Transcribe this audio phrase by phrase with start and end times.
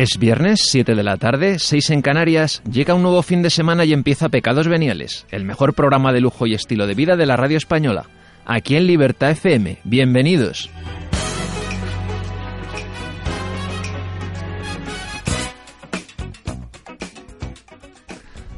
[0.00, 3.84] Es viernes, 7 de la tarde, 6 en Canarias, llega un nuevo fin de semana
[3.84, 7.34] y empieza Pecados Veniales, el mejor programa de lujo y estilo de vida de la
[7.36, 8.04] radio española.
[8.46, 10.70] Aquí en Libertad FM, bienvenidos.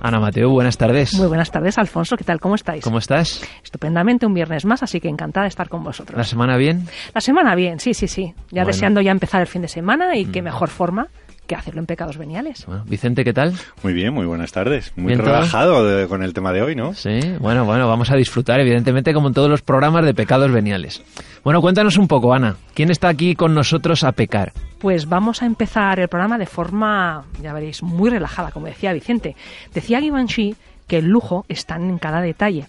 [0.03, 1.13] Ana Mateo, buenas tardes.
[1.15, 2.17] Muy buenas tardes, Alfonso.
[2.17, 2.41] ¿Qué tal?
[2.41, 2.83] ¿Cómo estáis?
[2.83, 3.43] ¿Cómo estás?
[3.63, 6.17] Estupendamente, un viernes más, así que encantada de estar con vosotros.
[6.17, 6.87] ¿La semana bien?
[7.15, 8.33] La semana bien, sí, sí, sí.
[8.51, 8.69] Ya Bueno.
[8.69, 10.45] deseando ya empezar el fin de semana y qué Mm.
[10.47, 11.09] mejor forma
[11.51, 12.65] que hacerlo en pecados veniales.
[12.65, 13.53] Bueno, Vicente, ¿qué tal?
[13.83, 14.93] Muy bien, muy buenas tardes.
[14.95, 16.95] Muy relajado de- con el tema de hoy, ¿no?
[16.95, 21.03] Sí, bueno, bueno, vamos a disfrutar, evidentemente, como en todos los programas de Pecados Veniales.
[21.43, 22.55] Bueno, cuéntanos un poco, Ana.
[22.73, 24.53] ¿Quién está aquí con nosotros a pecar?
[24.79, 29.35] Pues vamos a empezar el programa de forma, ya veréis, muy relajada, como decía Vicente.
[29.75, 30.55] Decía Givenchy
[30.87, 32.67] que el lujo está en cada detalle.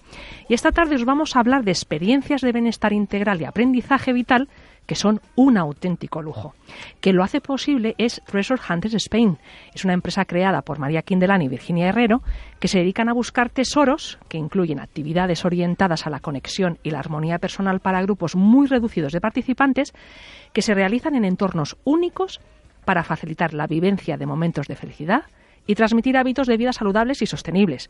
[0.50, 4.48] Y esta tarde os vamos a hablar de experiencias de bienestar integral y aprendizaje vital
[4.86, 6.54] que son un auténtico lujo.
[7.00, 9.38] Que lo hace posible es Treasure Hunters Spain.
[9.74, 12.22] Es una empresa creada por María Quindelán y Virginia Herrero
[12.60, 17.00] que se dedican a buscar tesoros que incluyen actividades orientadas a la conexión y la
[17.00, 19.94] armonía personal para grupos muy reducidos de participantes
[20.54, 22.40] que se realizan en entornos únicos
[22.86, 25.24] para facilitar la vivencia de momentos de felicidad
[25.68, 27.90] y transmitir hábitos de vida saludables y sostenibles.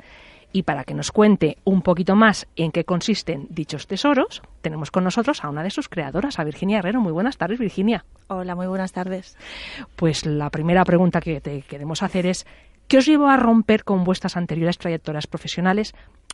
[0.53, 5.03] Y para que nos cuente un poquito más en qué consisten dichos tesoros, tenemos con
[5.03, 6.99] nosotros a una de sus creadoras, a Virginia Herrero.
[6.99, 8.03] Muy buenas tardes, Virginia.
[8.27, 9.37] Hola, muy buenas tardes.
[9.95, 12.45] Pues la primera pregunta que te queremos hacer es,
[12.87, 15.93] ¿qué os llevó a romper con vuestras anteriores trayectorias profesionales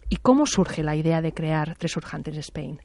[0.09, 2.79] y cómo surge la idea de crear Treasure Hunters Spain?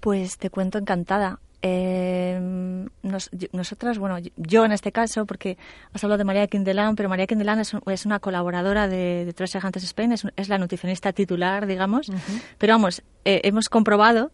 [0.00, 1.38] Pues te cuento encantada.
[1.62, 2.38] Eh,
[3.02, 5.56] nos- nosotras, bueno, yo en este caso, porque
[5.92, 9.58] has hablado de María Quindelán, pero María Quindelán es, un- es una colaboradora de, de
[9.64, 12.10] Hunters Spain, es, un- es la nutricionista titular, digamos.
[12.58, 14.30] Pero vamos, eh, hemos comprobado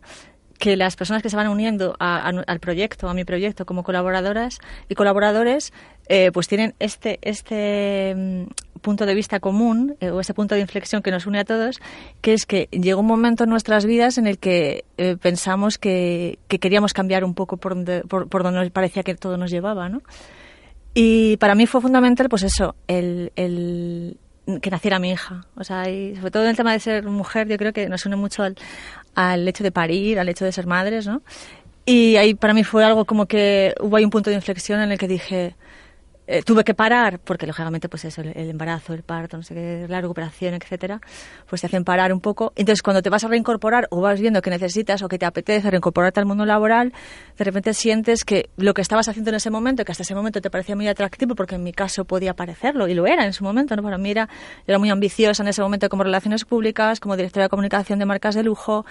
[0.59, 4.59] que las personas que se van uniendo a- al proyecto, a mi proyecto, como colaboradoras
[4.89, 5.73] y colaboradores,
[6.09, 8.45] eh, pues tienen este, este mm,
[8.83, 11.81] punto de vista común, eh, o ese punto de inflexión que nos une a todos,
[12.21, 16.39] que es que llegó un momento en nuestras vidas en el que eh, pensamos que,
[16.49, 19.51] que queríamos cambiar un poco por donde, por, por donde nos parecía que todo nos
[19.51, 20.03] llevaba, ¿no?
[20.95, 24.19] Y para mí fue fundamental, pues eso, el, el
[24.61, 25.47] que naciera mi hija.
[25.57, 28.05] O sea, y sobre todo en el tema de ser mujer, yo creo que nos
[28.05, 28.57] une mucho al,
[29.15, 31.23] al hecho de parir, al hecho de ser madres, ¿no?
[31.85, 34.93] Y ahí para mí fue algo como que hubo ahí un punto de inflexión en
[34.93, 35.57] el que dije,
[36.33, 39.87] eh, tuve que parar, porque lógicamente pues eso, el, embarazo, el parto, no sé qué,
[39.87, 40.99] la recuperación, etcétera,
[41.47, 42.55] pues te hacen parar un poco.
[42.57, 45.71] Entonces cuando te vas a reincorporar o vas viendo que necesitas o que te apetece
[45.71, 46.95] reincorporarte al mundo laboral,
[47.37, 50.41] de repente sientes que lo que estabas haciendo en ese momento, que hasta ese momento
[50.41, 53.45] te parecía muy atractivo, porque en mi caso podía parecerlo, y lo era en su
[53.45, 53.83] momento, ¿no?
[53.83, 54.31] Para mí era,
[54.67, 58.35] era muy ambiciosa en ese momento como relaciones públicas, como directora de comunicación de marcas
[58.35, 58.87] de lujo,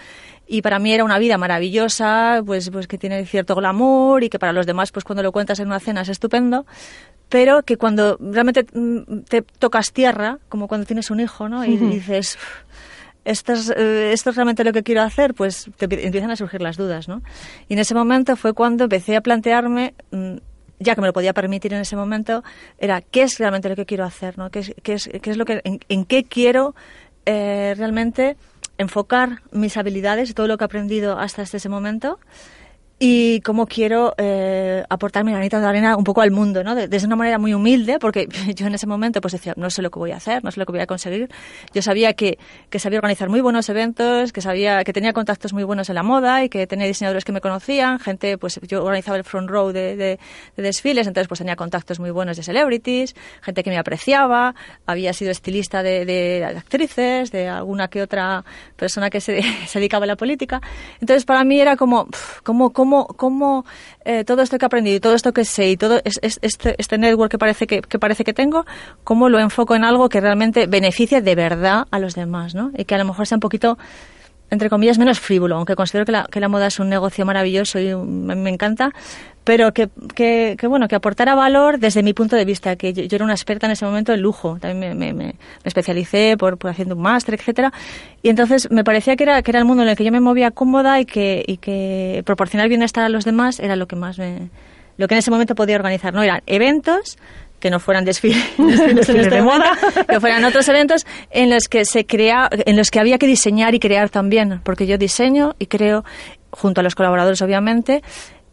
[0.52, 4.38] y para mí era una vida maravillosa, pues, pues que tiene cierto glamour y que
[4.40, 6.66] para los demás, pues cuando lo cuentas en una cena es estupendo,
[7.30, 11.64] pero que cuando realmente mm, te tocas tierra, como cuando tienes un hijo, ¿no?
[11.66, 11.86] Y Ujú.
[11.90, 12.76] dices, "Uf,
[13.24, 16.36] esto es, eh, esto es realmente lo que quiero hacer, pues te empie- empiezan a
[16.36, 17.22] surgir las dudas, ¿no?
[17.70, 20.36] Y en ese momento fue cuando empecé a plantearme, mm,
[20.80, 22.44] ya que me lo podía permitir en ese momento,
[22.80, 24.50] era qué es realmente lo que quiero hacer, ¿no?
[24.50, 26.74] ¿Qué es, qué es, qué es lo que, en, en qué quiero
[27.28, 28.36] eh, realmente
[28.82, 32.20] enfocar mis habilidades todo lo que he aprendido hasta este ese momento
[33.04, 36.76] y cómo quiero eh, aportar mi granito de arena un poco al mundo, ¿no?
[36.76, 39.82] De- desde una manera muy humilde, porque yo en ese momento pues decía, no sé
[39.82, 41.28] lo que voy a hacer, no sé lo que voy a conseguir.
[41.74, 42.38] Yo sabía que,
[42.70, 46.04] que sabía organizar muy buenos eventos, que sabía que tenía contactos muy buenos en la
[46.04, 49.72] moda y que tenía diseñadores que me conocían, gente, pues yo organizaba el front row
[49.72, 50.20] de, de-
[50.56, 54.54] de desfiles, entonces pues tenía contactos muy buenos de celebrities, gente que me apreciaba,
[54.86, 58.46] había sido estilista de, de actrices, de alguna que otra
[58.76, 60.62] persona que se, se dedicaba a la política.
[61.00, 63.66] Entonces para mí era como, pf, como, como, como
[64.04, 66.76] eh, todo esto que he aprendido y todo esto que sé y todo es- este,
[66.78, 68.66] este network que parece que, que parece que tengo,
[69.06, 72.72] cómo lo enfoco en algo que realmente beneficie de verdad a los demás, ¿no?
[72.78, 73.78] Y que a lo mejor sea un poquito
[74.52, 77.80] entre comillas, menos frívolo, aunque considero que la, que la moda es un negocio maravilloso
[77.80, 78.92] y me, encanta,
[79.46, 83.24] pero que, que, bueno, que aportara valor desde mi punto de vista, que yo, era
[83.24, 87.36] una experta en ese momento en lujo, también me, especialicé por, por haciendo un máster,
[87.36, 87.72] etcétera,
[88.22, 90.20] y entonces me parecía que era, que era el mundo en el que yo me
[90.20, 94.20] movía cómoda y que, y que proporcionar bienestar a los demás era lo que más
[94.98, 96.22] lo que en ese momento podía organizar, ¿no?
[96.22, 97.18] Eran eventos
[97.62, 100.06] que no fueran desfiles, desfiles en Desfiles este de momento, moda.
[100.10, 103.74] que fueran otros eventos en los que se crea, en los que había que diseñar
[103.74, 106.04] y crear también, porque yo diseño y creo,
[106.50, 108.02] junto a los colaboradores obviamente,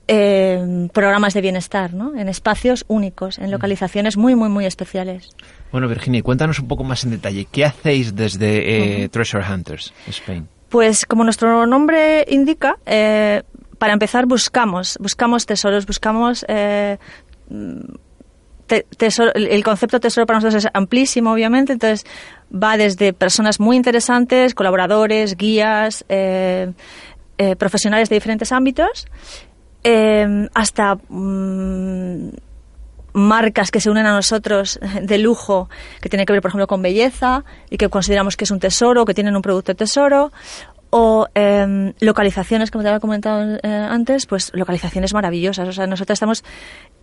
[0.07, 2.17] eh, programas de bienestar, ¿no?
[2.17, 5.31] En espacios únicos, en localizaciones muy, muy, muy especiales.
[5.73, 7.47] Bueno, Virginia, cuéntanos un poco más en detalle.
[7.51, 10.49] ¿Qué hacéis desde eh, Treasure Hunters Spain?
[10.71, 13.43] Pues como nuestro nombre indica, eh,
[13.79, 16.45] para empezar buscamos, buscamos tesoros, buscamos
[18.71, 22.05] mm, el concepto tesoro para nosotros es amplísimo, obviamente, entonces
[22.53, 26.73] va desde personas muy interesantes, colaboradores, guías, eh,
[27.39, 29.07] eh, profesionales de diferentes ámbitos,
[29.85, 32.31] eh, hasta mm,
[33.13, 35.69] marcas que se unen a nosotros de lujo,
[36.01, 39.05] que tienen que ver, por ejemplo, con belleza y que consideramos que es un tesoro,
[39.05, 40.33] que tienen un producto tesoro,
[40.91, 45.69] o em, localizaciones, como te había comentado eh, antes, pues localizaciones maravillosas.
[45.69, 46.45] O sea, nosotros estamos,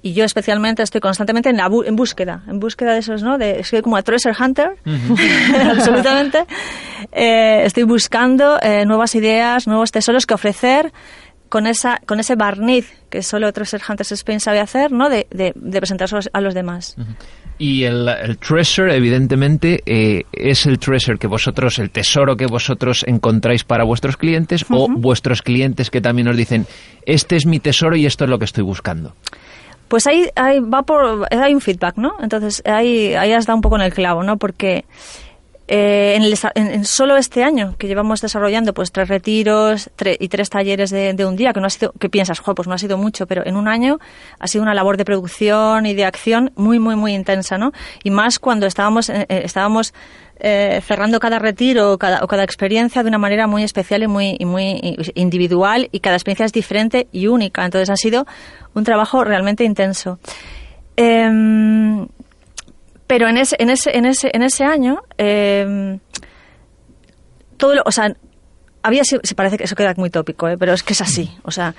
[0.01, 3.37] y yo especialmente estoy constantemente en, la en búsqueda, en búsqueda de esos, ¿no?
[3.37, 4.77] De, soy como a treasure hunter,
[5.71, 6.45] absolutamente.
[7.11, 10.91] Eh, estoy buscando eh, nuevas ideas, nuevos tesoros que ofrecer
[11.49, 15.09] con esa con ese barniz que solo Treasure Hunters Spain sabe hacer, ¿no?
[15.09, 16.95] De, de, de presentarse a los demás.
[17.57, 23.05] Y el, el, treasure, evidentemente, eh, es el treasure que vosotros, el tesoro que vosotros
[23.07, 26.65] encontráis para vuestros clientes o vuestros clientes que también os dicen,
[27.05, 29.13] este es mi tesoro y esto es lo que estoy buscando.
[29.87, 32.15] Pues ahí, ahí va por, hay un feedback, ¿no?
[32.21, 34.37] Entonces ahí, ahí has dado un poco en el clavo, ¿no?
[34.37, 34.83] Porque
[35.67, 36.19] eh,
[36.55, 39.89] en, solo este año que llevamos desarrollando pues tres retiros
[40.19, 42.77] y tres talleres de, un día, que no ha sido, que piensas, pues no ha
[42.77, 43.99] sido mucho, pero en un año
[44.39, 47.71] ha sido una labor de producción y de acción muy, muy, muy intensa, ¿no?
[48.03, 49.93] Y más cuando estábamos, eh, eh, estábamos
[50.37, 54.35] cerrando cada retiro o cada, o cada, experiencia de una manera muy especial y muy,
[54.37, 54.81] y muy
[55.15, 57.63] individual y cada experiencia es diferente y única.
[57.63, 58.27] Entonces ha sido
[58.73, 60.19] un trabajo realmente intenso.
[60.97, 62.07] Em,
[63.07, 65.99] pero en ese, en ese, en ese, en ese año, eh,
[67.57, 68.15] todo lo, o sea,
[68.83, 70.57] había se parece que eso queda muy tópico, ¿eh?
[70.57, 71.31] pero es que es así.
[71.43, 71.73] O sea,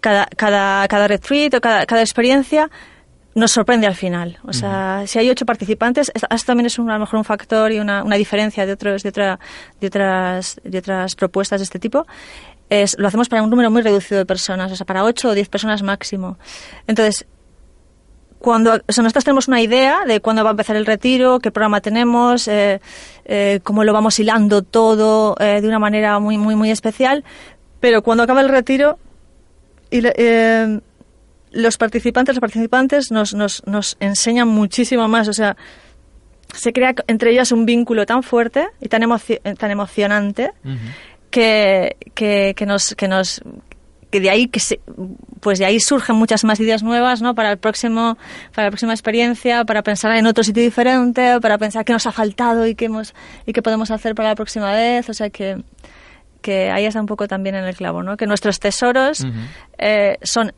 [0.00, 2.70] cada, cada, cada retreat o cada, cada experiencia
[3.34, 4.38] nos sorprende al final.
[4.44, 7.72] O sea, si hay ocho participantes, esto también es un, a lo mejor un factor
[7.72, 9.40] y una, una diferencia de otros, de otra,
[9.80, 12.06] de otras, de otras propuestas de este tipo.
[12.68, 15.34] Es, lo hacemos para un número muy reducido de personas, o sea, para ocho o
[15.34, 16.38] diez personas máximo.
[16.86, 17.26] Entonces,
[18.42, 22.48] cuando nosotros tenemos una idea de cuándo va a empezar el retiro, qué programa tenemos,
[22.48, 22.80] eh,
[23.24, 27.24] eh, cómo lo vamos hilando todo eh, de una manera muy, muy, muy especial,
[27.78, 28.98] pero cuando acaba el retiro,
[29.90, 30.02] y,
[31.52, 35.56] los participantes, los participantes nos, nos, nos enseñan muchísimo más, o sea,
[36.52, 39.02] se crea entre ellas un vínculo tan fuerte y tan,
[39.56, 40.50] tan emocionante
[41.30, 43.42] que, que, que, nos, que, nos,
[44.12, 44.78] que de ahí que se,
[45.40, 48.18] pues de ahí surgen muchas más ideas nuevas no para el próximo
[48.54, 52.12] para la próxima experiencia para pensar en otro sitio diferente para pensar qué nos ha
[52.12, 53.14] faltado y qué hemos
[53.46, 55.08] y qué podemos hacer para la próxima vez.
[55.08, 55.64] O sea que
[56.42, 59.24] que ahí está un poco también en el clavo no que nuestros tesoros
[59.78, 60.52] eh, son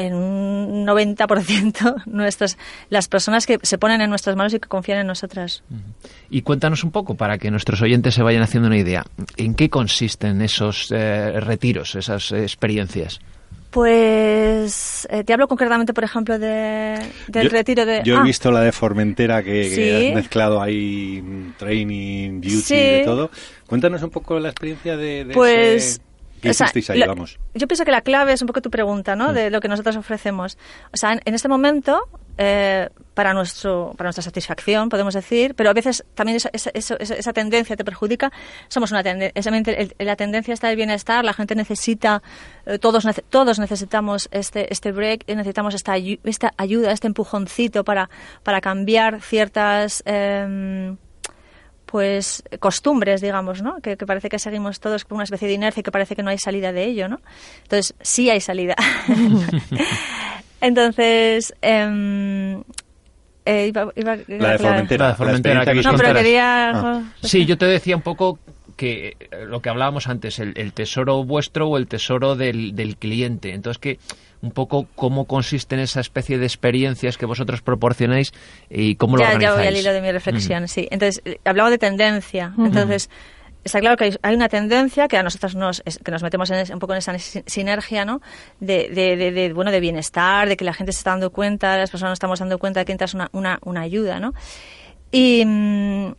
[0.00, 2.56] en un 90% nuestras,
[2.88, 5.62] las personas que se ponen en nuestras manos y que confían en nosotras.
[6.30, 9.04] Y cuéntanos un poco, para que nuestros oyentes se vayan haciendo una idea,
[9.36, 13.20] ¿en qué consisten esos eh, retiros, esas experiencias?
[13.70, 16.98] Pues eh, te hablo concretamente, por ejemplo, de,
[17.28, 18.02] del retiro de...
[18.04, 18.22] Yo he ah.
[18.22, 23.30] visto la de Formentera que, has mezclado ahí mm, training, beauty, de todo.
[23.66, 26.00] Cuéntanos un poco la experiencia de, de pues,
[26.44, 27.38] ahí, vamos?
[27.54, 29.30] Yo pienso que la clave es un poco tu pregunta, ¿no?
[29.30, 29.34] Mm.
[29.34, 30.56] De lo que nosotros ofrecemos.
[30.92, 35.72] O sea, en, este momento, eh, para, nuestro, para nuestra satisfacción, podemos decir, pero a
[35.72, 38.32] veces también esa, esa, esa, tendencia te perjudica.
[38.68, 39.52] Somos una tendencia,
[39.98, 42.22] la tendencia está del bienestar, la gente necesita,
[42.66, 48.10] eh, todos, todos necesitamos este, este break, necesitamos esta, esta ayuda, este empujoncito para,
[48.42, 50.02] para cambiar ciertas...
[50.06, 50.96] Eh,
[51.90, 53.80] pues costumbres, digamos, ¿no?
[53.80, 56.30] Que, parece que seguimos todos con una especie de inercia y que parece que no
[56.30, 57.20] hay salida de ello, ¿no?
[57.62, 58.76] Entonces, sí hay salida.
[60.60, 62.62] Entonces, eh,
[63.44, 65.64] la de Formentera.
[65.64, 66.70] La no, pero quería...
[66.70, 67.02] Ah.
[67.22, 68.38] Sí, yo te decía un poco
[68.76, 73.52] que eh, lo que hablábamos antes, el, tesoro vuestro o el tesoro del, del cliente.
[73.52, 73.98] Entonces, que
[74.42, 78.32] un poco cómo consiste en esa especie de experiencias que vosotros proporcionáis
[78.68, 79.50] y cómo lo organizáis.
[79.50, 80.88] Ya voy al hilo de mi reflexión, sí.
[80.90, 82.54] Entonces, eh, hablaba de tendencia.
[82.58, 83.10] Entonces,
[83.64, 86.78] está claro que hay una tendencia que a nosotros nos, que nos metemos en un
[86.78, 88.20] poco en esa sinergia, ¿no?
[88.60, 92.12] De, de, bueno, de bienestar, de que la gente se está dando cuenta, las personas
[92.12, 94.32] nos estamos dando cuenta de que entras una, una, una ayuda, ¿no?
[95.12, 96.14] Y, mm,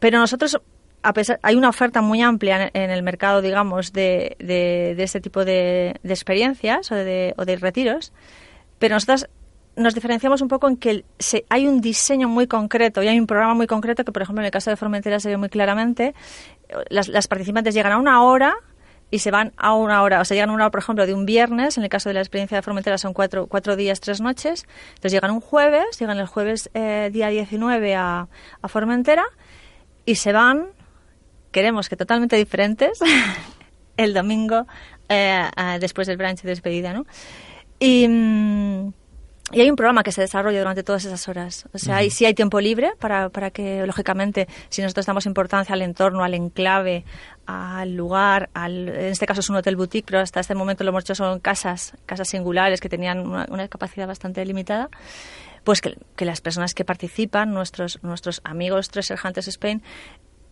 [0.00, 0.60] pero nosotros
[1.02, 6.90] hay una oferta muy amplia en, el mercado, digamos, de, de, este tipo de, experiencias
[6.92, 8.12] o de, o de, retiros,
[8.78, 9.28] pero nosotros
[9.76, 13.26] nos diferenciamos un poco en que se, hay un diseño muy concreto y hay un
[13.26, 16.14] programa muy concreto que, por ejemplo, en el caso de Formentera se ve muy claramente.
[16.88, 18.54] Las, las participantes llegan a una hora
[19.10, 21.14] y se van a una hora, o sea, llegan a una hora, por ejemplo, de
[21.14, 24.20] un viernes, en el caso de la experiencia de Formentera son cuatro, cuatro días, tres
[24.20, 28.28] noches, entonces llegan un jueves, llegan el jueves eh, día 19 a,
[28.62, 29.24] a Formentera
[30.04, 30.68] y se van
[31.50, 33.00] queremos que totalmente diferentes
[33.96, 34.66] el domingo
[35.08, 35.48] eh,
[35.80, 37.06] después del brunch de despedida, ¿no?
[37.78, 38.92] Y, mm,
[39.52, 41.66] y hay un programa que se desarrolla durante todas esas horas.
[41.72, 45.72] O sea, hay, sí hay tiempo libre para, para que, lógicamente, si nosotros damos importancia
[45.72, 47.04] al entorno, al enclave,
[47.46, 50.90] al lugar, al, en este caso es un hotel boutique, pero hasta este momento lo
[50.90, 54.88] hemos hecho son casas, casas singulares que tenían una, capacidad bastante limitada,
[55.64, 59.82] pues que, que, las personas que participan, nuestros, nuestros amigos Treasure Hunters Spain,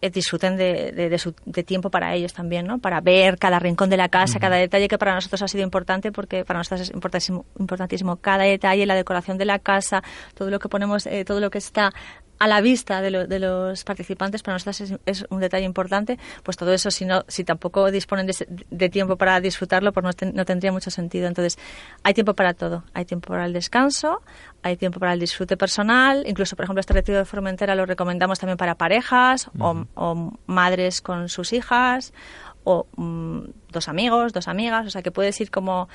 [0.00, 2.78] disfruten de, de, su, de, tiempo para ellos también, ¿no?
[2.78, 6.12] Para ver cada rincón de la casa, cada detalle que para nosotros ha sido importante,
[6.12, 10.02] porque para nosotros es importantísimo, importantísimo cada detalle, la decoración de la casa,
[10.34, 11.92] todo lo que ponemos, eh, todo lo que está
[12.38, 16.72] a la vista de, de, los participantes para nosotros es, un detalle importante pues todo
[16.72, 18.26] eso si no si tampoco disponen
[18.70, 21.26] de, tiempo para disfrutarlo pues no, no, tendría mucho sentido.
[21.26, 21.58] Entonces
[22.02, 22.84] hay tiempo para todo.
[22.94, 24.22] Hay tiempo para el descanso
[24.62, 28.38] hay tiempo para el disfrute personal incluso por ejemplo este retiro de Formentera lo recomendamos
[28.38, 32.12] también para parejas o, madres con sus hijas
[32.64, 33.40] o mm,
[33.70, 34.86] dos amigos dos amigas.
[34.86, 35.88] O sea que puedes ir como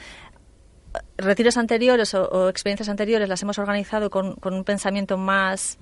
[1.18, 5.80] retiros anteriores o, experiencias anteriores las hemos organizado con, con un pensamiento más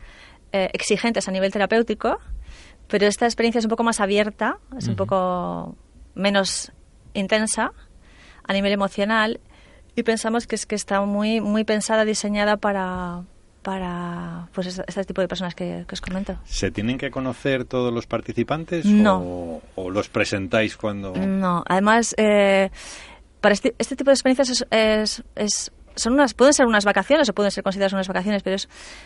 [0.53, 2.19] eh, exigentes a nivel terapéutico,
[2.87, 5.75] pero esta experiencia es un poco más abierta, es un poco
[6.13, 6.71] menos
[7.13, 7.71] intensa
[8.43, 9.39] a nivel emocional
[9.95, 13.23] y pensamos que es que está muy muy pensada, diseñada para
[13.61, 16.35] para pues este tipo de personas que, os comento.
[16.45, 19.61] ¿Se tienen que conocer todos los participantes no.
[19.75, 21.13] o, los presentáis cuando...?
[21.13, 22.71] No, además eh,
[23.39, 27.33] para este, este, tipo de experiencias es, es, son unas, pueden ser unas vacaciones o
[27.33, 28.57] pueden ser consideradas unas vacaciones, pero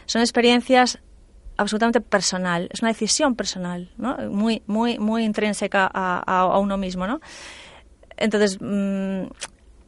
[0.06, 1.00] son experiencias
[1.58, 4.18] absolutamente personal, es una decisión personal, ¿no?
[4.30, 7.08] muy, muy, muy intrínseca a, uno mismo.
[7.08, 7.22] ¿no?
[8.18, 9.28] Entonces, mm,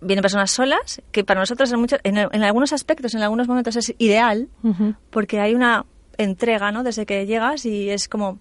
[0.01, 4.49] vienen personas solas, que para nosotros en, en, algunos aspectos, en algunos momentos es ideal,
[5.09, 5.85] porque hay una
[6.17, 6.83] entrega ¿no?
[6.83, 8.39] desde que llegas y es como...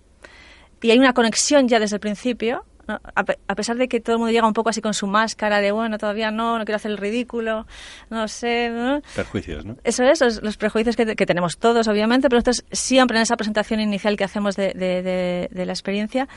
[0.83, 4.33] Y hay una conexión ya desde el principio, a, pesar de que todo el mundo
[4.33, 6.99] llega un poco así con su máscara de, bueno, todavía no, no quiero hacer el
[6.99, 7.67] ridículo,
[8.11, 8.71] no sé.
[8.71, 9.01] ¿no?
[9.15, 9.77] Prejuicios, ¿no?
[9.85, 14.17] Eso es, los, prejuicios que, tenemos todos, obviamente, pero nosotros siempre en esa presentación inicial
[14.17, 16.29] que hacemos de, de, la experiencia,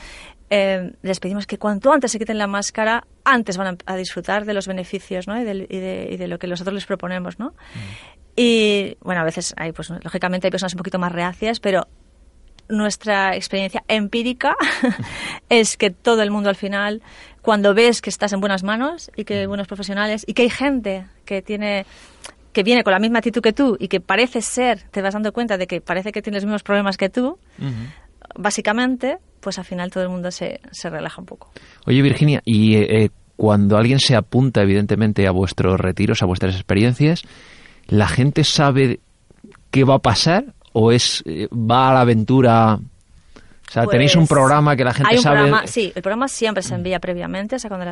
[0.50, 4.54] eh, les pedimos que cuanto antes se quiten la máscara, antes van a, disfrutar de
[4.54, 5.40] los beneficios ¿no?
[5.40, 7.38] y, de, lo que nosotros les proponemos.
[7.38, 7.50] ¿no?
[7.50, 8.20] Mm.
[8.36, 11.86] Y bueno, a veces hay, pues lógicamente hay personas un poquito más reacias, pero
[12.70, 14.54] nuestra experiencia empírica
[15.48, 17.02] es que todo el mundo al final,
[17.42, 20.50] cuando ves que estás en buenas manos y que hay buenos profesionales y que hay
[20.50, 21.86] gente que tiene
[22.52, 25.32] que viene con la misma actitud que tú y que parece ser, te vas dando
[25.32, 27.38] cuenta de que parece que tiene los mismos problemas que tú,
[28.36, 31.52] básicamente, pues al final todo el mundo se, se relaja un poco.
[31.86, 36.56] Oye, Virginia, y eh, eh, cuando alguien se apunta, evidentemente, a vuestros retiros, a vuestras
[36.56, 37.22] experiencias,
[37.86, 38.98] ¿la gente sabe
[39.70, 42.78] qué va a pasar o es eh, va a la aventura
[43.70, 45.48] o sea, tenéis un pues, programa que la gente sabe.
[45.66, 47.88] sí, el programa siempre se envía previamente, o sea, cuando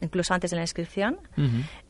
[0.00, 1.18] incluso antes de la inscripción.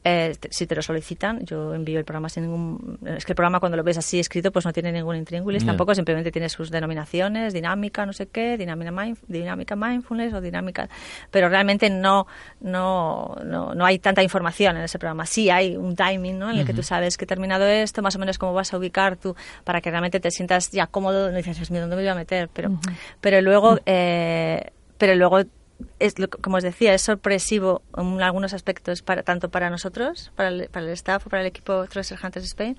[0.02, 2.99] Eh, si te lo solicitan, yo envío el programa sin ningún.
[3.04, 5.94] Es que el programa, cuando lo ves así escrito, pues no tiene ningún intríngulis tampoco,
[5.94, 8.90] simplemente tiene sus denominaciones, dinámica, no sé qué, dinámica,
[9.26, 10.88] dinámica mindfulness o dinámica.
[11.30, 12.26] Pero realmente no,
[12.61, 15.26] no, no, no, hay tanta información en ese programa.
[15.26, 16.50] Sí hay un timing, ¿no?
[16.50, 18.78] En el que tú sabes que he terminado esto, más o menos cómo vas a
[18.78, 22.14] ubicar tú, para que realmente te sientas ya cómodo, no dices, ¿dónde me voy a
[22.14, 22.49] meter?
[22.54, 22.70] Pero
[23.21, 25.41] pero luego, eh, pero luego
[25.99, 30.69] es, como os decía, es sorpresivo en algunos aspectos, para, tanto para nosotros, para el,
[30.71, 32.77] para el staff o para el equipo Treasure Hunters Spain,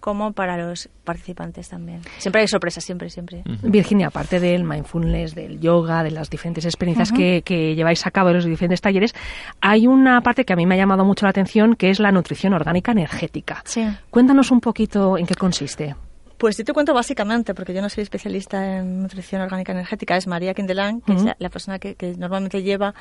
[0.00, 2.02] como para los participantes también.
[2.18, 3.42] Siempre hay sorpresas, siempre, siempre.
[3.62, 8.28] Virginia, aparte del mindfulness, del yoga, de las diferentes experiencias que, que, lleváis a cabo
[8.28, 9.14] en los diferentes talleres,
[9.62, 12.12] hay una parte que a mí me ha llamado mucho la atención, que es la
[12.12, 13.62] nutrición orgánica energética.
[13.64, 13.86] Sí.
[14.10, 15.96] Cuéntanos un poquito en qué consiste.
[16.38, 20.26] Pues yo te cuento básicamente, porque yo no soy especialista en nutrición orgánica energética, es
[20.26, 22.94] María Quindelán, que es la, persona que, normalmente lleva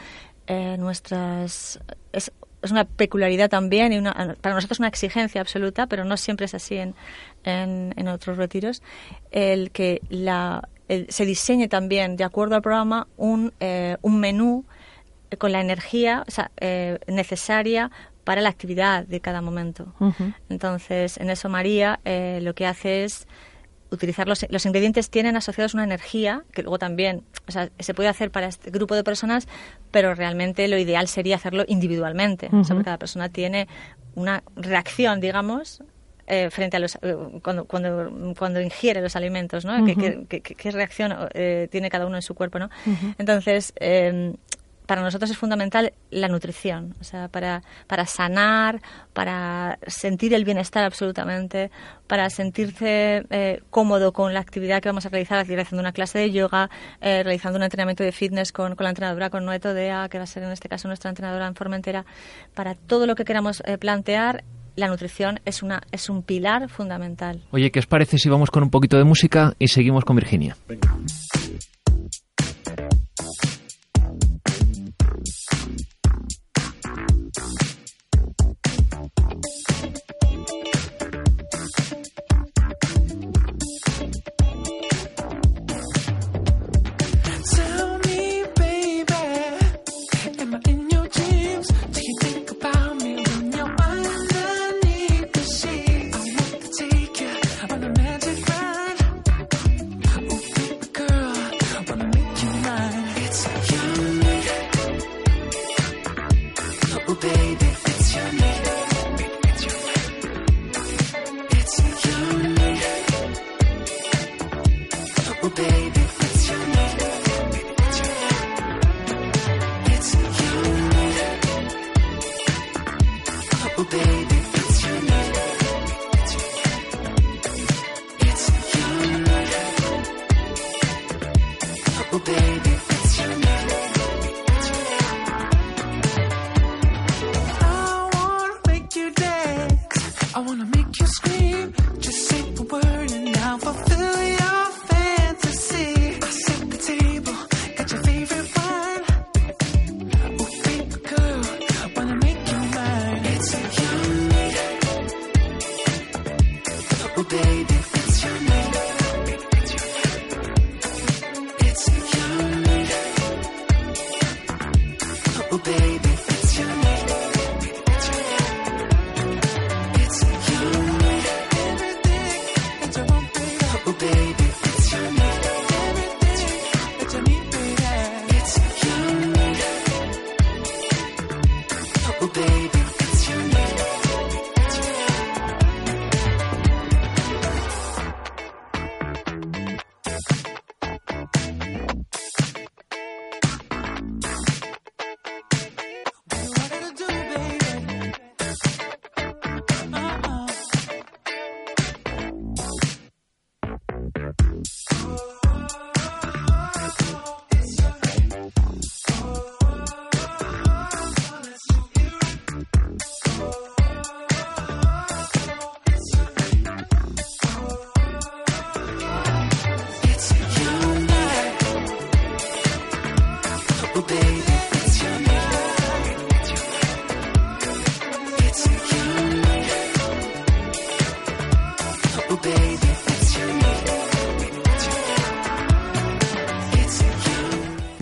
[0.47, 1.79] eh, nuestras...
[2.11, 2.31] Es,
[2.71, 6.77] una peculiaridad también y una, para nosotros una exigencia absoluta, pero no siempre es así
[6.77, 6.95] en,
[7.43, 8.81] en, otros retiros,
[9.31, 10.69] el que la,
[11.09, 14.63] se diseñe también, de acuerdo al programa, un, eh, un menú
[15.37, 16.23] con la energía
[16.57, 17.91] eh, necesaria
[18.23, 19.93] para la actividad de cada momento.
[20.49, 23.27] Entonces, en eso María eh, lo que hace es
[23.91, 28.09] utilizar los, los, ingredientes tienen asociados una energía que luego también o sea, se puede
[28.09, 29.47] hacer para este grupo de personas,
[29.91, 32.49] pero realmente lo ideal sería hacerlo individualmente.
[32.51, 33.67] o sea, cada persona tiene
[34.15, 35.83] una reacción, digamos,
[36.25, 39.85] eh, frente a los eh, cuando, cuando, cuando ingiere los alimentos, ¿no?
[39.85, 41.13] ¿Qué, reacción
[41.69, 42.69] tiene cada uno en su cuerpo, ¿no?
[43.19, 44.33] Entonces, em,
[44.85, 48.81] para nosotros es fundamental la nutrición, o sea, para, para sanar,
[49.13, 51.71] para sentir el bienestar absolutamente,
[52.07, 56.31] para sentirse eh, cómodo con la actividad que vamos a realizar, realizando una clase de
[56.31, 56.69] yoga,
[57.01, 60.25] eh, realizando un entrenamiento de fitness con, con la entrenadora, con Noeto Dea, que va
[60.25, 62.05] a ser en este caso nuestra entrenadora en Formentera,
[62.53, 64.43] para todo lo que queramos eh, plantear
[64.75, 67.41] la nutrición es, una, es un pilar fundamental.
[67.51, 70.57] Oye, ¿qué os parece si vamos con un poquito de música y seguimos con Virginia?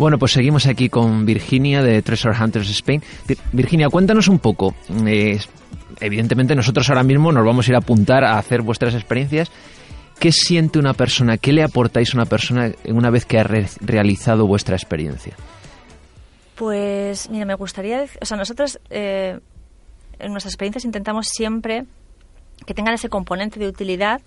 [0.02, 3.04] Bueno, pues seguimos aquí con Virginia de Treasure Hunters Spain.
[3.52, 4.74] Virginia, cuéntanos un poco.
[5.06, 5.40] Eh,
[6.00, 9.52] evidentemente nosotros ahora mismo nos vamos a ir a apuntar a hacer vuestras experiencias.
[10.18, 11.38] ¿Qué siente una persona?
[11.38, 15.36] ¿Qué le aportáis a una persona una vez que ha realizado vuestra experiencia?
[16.56, 19.40] Pues, mira, me gustaría O sea, nosotros eh,
[20.18, 21.86] en nuestras experiencias intentamos siempre
[22.66, 24.20] que tengan ese componente de utilidad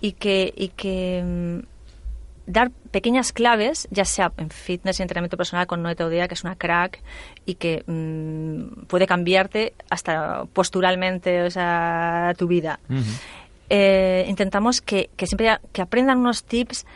[0.00, 1.71] y que, y que mm,
[2.46, 6.44] dar pequeñas claves, ya sea en fitness y entrenamiento personal con Noé Teodía, que es
[6.44, 7.00] una crack
[7.46, 12.80] y que mm, puede cambiarte hasta posturalmente o sea, tu vida.
[13.68, 16.86] Eh, intentamos que, que siempre que aprendan unos tips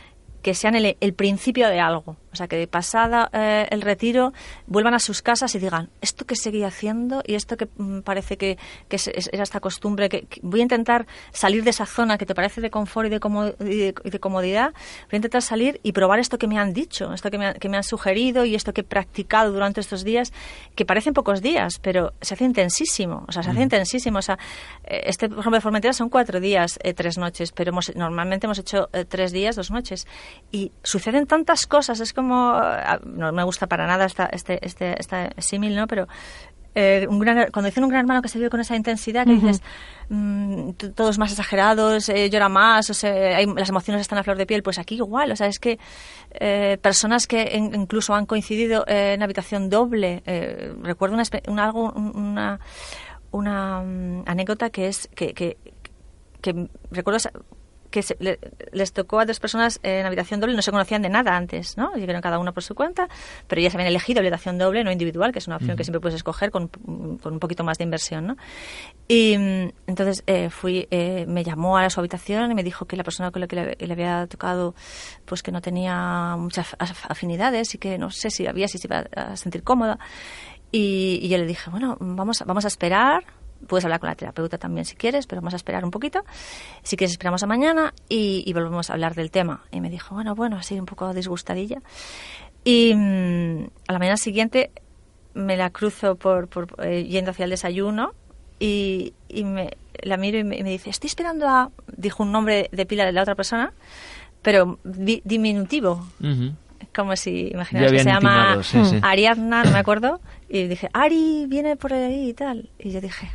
[0.43, 2.17] que sean el, el, principio de algo.
[2.37, 4.35] O sea, que de pasada eh, el retiro
[4.67, 8.37] vuelvan a sus casas y digan, esto que seguía haciendo y esto que mm, parece
[8.37, 12.27] que, que es, era esta costumbre, que, voy a intentar salir de esa zona que
[12.27, 16.37] te parece de confort y de, de, comodidad, voy a intentar salir y probar esto
[16.37, 18.85] que me han dicho, esto que me, que me han sugerido y esto que he
[18.85, 20.33] practicado durante estos días,
[20.75, 23.25] que parecen pocos días, pero se hace intensísimo.
[23.29, 24.19] O sea, se hace intensísimo.
[24.19, 24.39] O sea,
[24.85, 28.47] eh, este, por ejemplo, de Formentera son cuatro días, eh, tres noches, pero hemos, normalmente
[28.47, 30.07] hemos hecho tres días, dos noches
[30.53, 35.31] y suceden tantas cosas, es como, no me gusta para nada esta, este, este, esta
[35.39, 35.87] símil, ¿no?
[35.87, 36.07] Pero
[36.79, 39.33] eh, un gran, cuando dicen un gran hermano que se vive con esa intensidad, que
[39.33, 39.63] dices,
[40.11, 44.45] mm, todos más exagerados, eh, llora más, o sea, las emociones están a flor de
[44.45, 45.79] piel, pues aquí igual, o sea, es que
[46.39, 50.23] eh, personas que incluso han coincidido en habitación doble,
[50.83, 51.17] recuerdo
[51.49, 52.61] una, algo, una,
[53.31, 55.57] una mm, anécdota que es que, que,
[56.43, 57.21] que recuerdo
[58.03, 58.39] que
[58.73, 61.95] les tocó a dos personas en habitación doble, no se conocían de nada antes, ¿no?
[61.95, 63.09] Llegaron cada uno por su cuenta,
[63.47, 66.01] pero ya se habían elegido habitación doble, no individual, que es una opción que siempre
[66.01, 68.37] puedes escoger con, con, un poquito más de inversión, ¿no?
[69.09, 72.97] Y mm, entonces eh, fui, eh, me llamó a su habitación y me dijo que
[72.97, 74.75] la persona con la que le, había tocado,
[75.25, 79.05] pues que no tenía muchas afinidades y que no sé si había, si se iba
[79.15, 79.99] a sentir cómoda.
[80.73, 83.25] Y, y yo le dije, bueno, vamos, vamos a esperar
[83.67, 86.25] Puedes hablar con la terapeuta también si quieres, pero vamos a esperar un poquito.
[86.83, 89.65] Si quieres, esperamos a mañana y, volvemos a hablar del tema.
[89.73, 91.81] Y me dijo, bueno, bueno, así un poco disgustadilla.
[92.65, 94.71] Y mm, a la mañana siguiente
[95.35, 96.49] me la cruzo por,
[96.83, 98.15] eh, yendo hacia el desayuno
[98.59, 101.71] y, me, la miro y me, dice, estoy esperando a...
[101.97, 103.73] Dijo un nombre de pila de la otra persona,
[104.43, 106.07] pero diminutivo.
[106.95, 108.61] Como si, imaginaos que se llama
[109.03, 110.21] Ariadna, no me acuerdo.
[110.49, 112.71] Y dije, Ari viene por ahí y tal.
[112.79, 113.31] Y yo dije.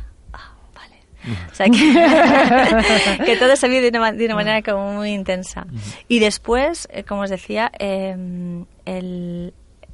[1.50, 5.66] O sea, que, que todo se vio de una, manera como muy intensa.
[6.08, 9.52] Y después, eh, como os decía, em, el,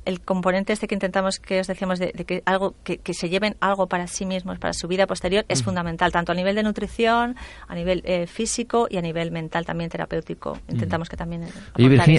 [0.08, 3.88] el componente este que intentamos que os decíamos de, que algo que, se lleven algo
[3.88, 7.36] para sí mismos para su vida posterior es fundamental tanto a nivel de nutrición
[7.66, 10.58] a nivel eh, físico y a nivel mental también terapéutico.
[10.68, 11.48] Intentamos que también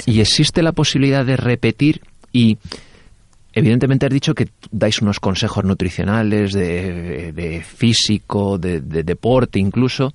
[0.05, 2.59] y existe la posibilidad de repetir y
[3.53, 10.13] Evidentemente has dicho que dais unos consejos nutricionales, de, físico, de, deporte incluso.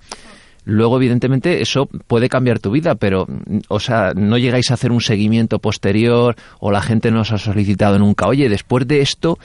[0.66, 3.26] Luego, evidentemente, eso puede cambiar tu vida, pero,
[3.68, 7.38] o sea, no llegáis a hacer un seguimiento posterior o la gente no os ha
[7.38, 9.38] solicitado nunca, oye, después de esto,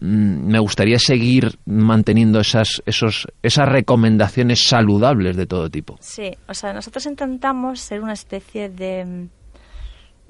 [0.00, 5.98] mm, me gustaría seguir manteniendo esas, esos, esas recomendaciones saludables de todo tipo.
[6.00, 9.28] Sí, o sea, nosotros intentamos ser una especie de.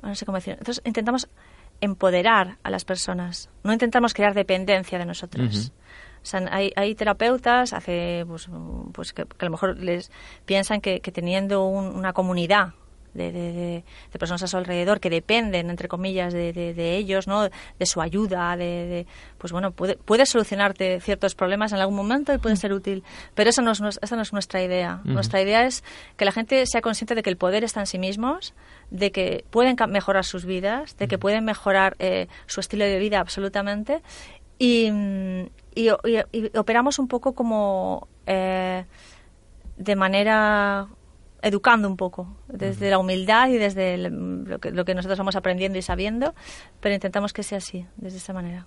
[0.02, 0.54] No sé cómo decir.
[0.54, 1.28] Nosotros intentamos
[1.84, 5.72] empoderar a las personas, no intentamos crear dependencia de nosotros.
[6.22, 8.48] O sea, hay, hay terapeutas hace, pues,
[8.92, 10.10] pues que, a lo mejor les
[10.46, 12.72] piensan que, teniendo una comunidad
[13.14, 13.84] de, de,
[14.18, 17.42] personas a su alrededor que dependen, entre comillas, de, ellos, ¿no?
[17.42, 19.06] de su ayuda, de,
[19.38, 23.02] pues bueno, puede, puede solucionarte ciertos problemas en algún momento y puede ser útil.
[23.34, 25.00] Pero eso no es, esa no es nuestra idea.
[25.04, 25.84] Nuestra idea es
[26.16, 28.54] que la gente sea consciente de que el poder está en sí mismos,
[28.90, 33.20] de que pueden mejorar sus vidas, de que pueden mejorar eh, su estilo de vida
[33.20, 34.02] absolutamente
[34.58, 34.90] y,
[35.74, 35.88] y,
[36.56, 38.84] operamos un poco como eh,
[39.76, 40.86] de manera
[41.44, 45.78] educando un poco, desde la humildad y desde lo, que, lo, que, nosotros vamos aprendiendo
[45.78, 46.34] y sabiendo,
[46.80, 48.66] pero intentamos que sea así, desde esa manera.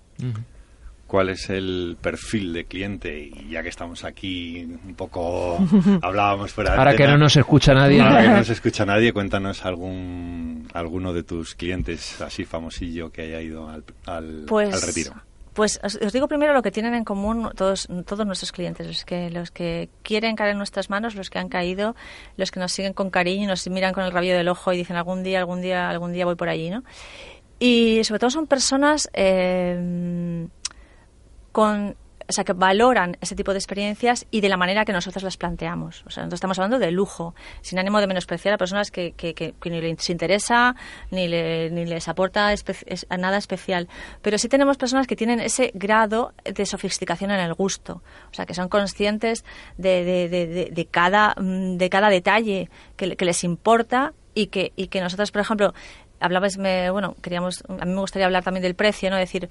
[1.08, 3.18] ¿Cuál es el perfil de cliente?
[3.18, 5.58] Y ya que estamos aquí, un poco
[6.02, 8.00] hablábamos fuera de Ahora que no nos escucha nadie.
[8.00, 13.22] Ahora que no nos escucha nadie, cuéntanos algún alguno de tus clientes así famosillo que
[13.22, 15.14] haya ido al, al pues retiro.
[15.58, 19.28] Pues os, digo primero lo que tienen en común todos, todos nuestros clientes, los que,
[19.28, 21.96] los que quieren caer en nuestras manos, los que han caído,
[22.36, 24.94] los que nos siguen con cariño, nos miran con el rabio del ojo y dicen
[24.94, 26.84] algún día, algún día, algún día voy por allí, ¿no?
[27.58, 30.46] Y sobre todo son personas eh,
[31.50, 31.96] con
[32.28, 35.38] o sea, que valoran ese tipo de experiencias y de la manera que nosotros las
[35.38, 36.04] planteamos.
[36.06, 39.32] O sea, nosotros estamos hablando de lujo, sin ánimo de menospreciar a personas que, que,
[39.34, 40.76] que, ni les interesa
[41.10, 42.52] ni, ni les aporta
[43.18, 43.88] nada especial.
[44.20, 48.02] Pero sí tenemos personas que tienen ese grado de sofisticación en el gusto.
[48.30, 49.44] O sea, que son conscientes
[49.78, 54.72] de, de, de, de cada, mm, de cada detalle que, que les importa y que,
[54.76, 55.72] y que nosotros, por ejemplo,
[56.20, 59.16] hablabas, me, bueno, queríamos, a mí me gustaría hablar también del precio, ¿no?
[59.16, 59.48] decir,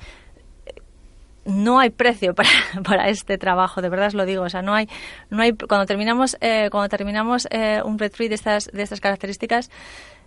[1.48, 2.50] no hay precio para,
[2.84, 4.44] para, este trabajo, de verdad os lo digo.
[4.44, 4.88] O sea, no hay,
[5.30, 9.72] no hay cuando terminamos, eh, cuando terminamos eh, un retreat de estas, de estas características,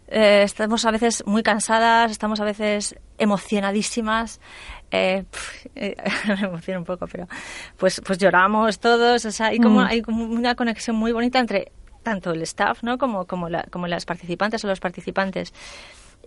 [0.09, 4.41] eh, estamos a veces muy cansadas, estamos a veces emocionadísimas.
[4.91, 5.25] Eh,
[5.75, 7.29] me emociona un poco, pero
[7.77, 9.25] pues, pues lloramos todos.
[9.25, 9.87] O sea, hay como, mm.
[9.87, 11.71] hay como una conexión muy bonita entre
[12.03, 12.99] tanto el staff, ¿no?
[12.99, 15.55] Como, como, la, como las participantes o los participantes.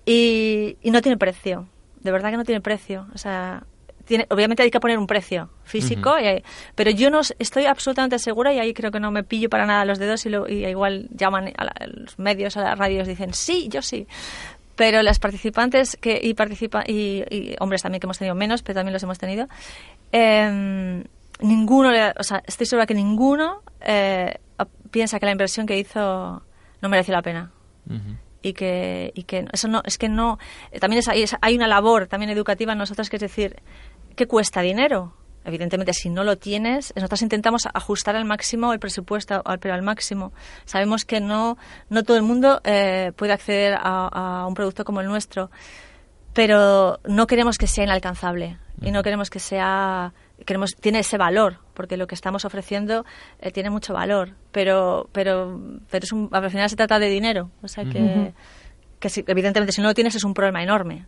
[0.06, 1.68] Y, y no tiene precio.
[2.00, 3.08] De verdad que no tiene precio.
[3.14, 3.64] O sea,
[4.30, 6.16] obviamente hay que poner un precio físico,
[6.76, 9.86] pero yo no estoy absolutamente segura y ahí creo que no me pillo para nada
[9.86, 13.68] los dedos y, lo, y igual llaman a, los medios, a las radios, dicen sí,
[13.70, 14.08] yo sí.
[14.76, 18.94] Pero las participantes que y participa y, hombres también que hemos tenido menos, pero también
[18.94, 19.48] los hemos tenido,
[20.12, 21.04] eh,
[21.40, 24.40] ninguno, o sea, estoy segura que ninguno eh,
[24.92, 26.42] piensa que la inversión que hizo
[26.82, 27.52] no mereció la pena.
[28.42, 30.38] Y que, y que eso no es que no
[30.80, 33.62] también es, hay, hay una labor también educativa en nosotros que es decir
[34.16, 35.14] ¿qué cuesta dinero?
[35.46, 40.32] Evidentemente, si no lo tienes, nosotros intentamos ajustar al máximo el presupuesto, pero al máximo.
[40.66, 41.58] Sabemos que no,
[41.90, 45.52] no todo el mundo eh, puede acceder a, un producto como el nuestro,
[46.34, 50.14] pero no queremos que sea inalcanzable y no queremos que sea
[50.46, 53.06] queremos tiene ese valor porque lo que estamos ofreciendo
[53.40, 57.52] eh, tiene mucho valor pero pero pero es un, al final se trata de dinero
[57.62, 58.34] o sea que,
[59.00, 61.06] que evidentemente si no lo tienes es un problema enorme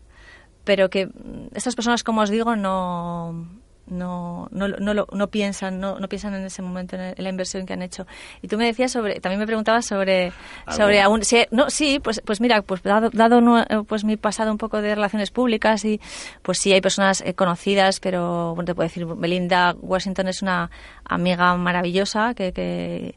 [0.65, 1.10] pero que
[1.54, 3.47] estas personas, como os digo, no,
[3.88, 7.73] no, no, no, no piensan, no, no piensan en ese momento en, la inversión que
[7.73, 8.06] han hecho.
[8.41, 10.34] Y tú me decías sobre, también me preguntabas sobre,
[10.69, 13.41] sobre aún, no, sí, pues, pues mira, pues dado, dado
[13.88, 16.01] pues mi pasado un poco de relaciones públicas y
[16.41, 20.71] pues sí hay personas eh, conocidas, pero bueno, te puedo decir, Belinda Washington es una
[21.06, 23.15] amiga maravillosa que, que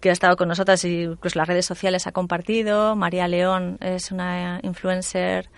[0.00, 2.94] que ha estado con nosotras y pues las redes sociales ha compartido.
[2.94, 5.50] María León es una influencer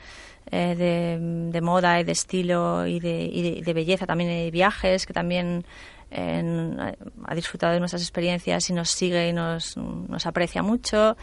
[0.51, 1.19] eh,
[1.53, 5.65] de, moda y de estilo y de, de, belleza, también de viajes, que también
[6.13, 11.17] ha disfrutado de nuestras experiencias y nos sigue y nos, nos aprecia mucho.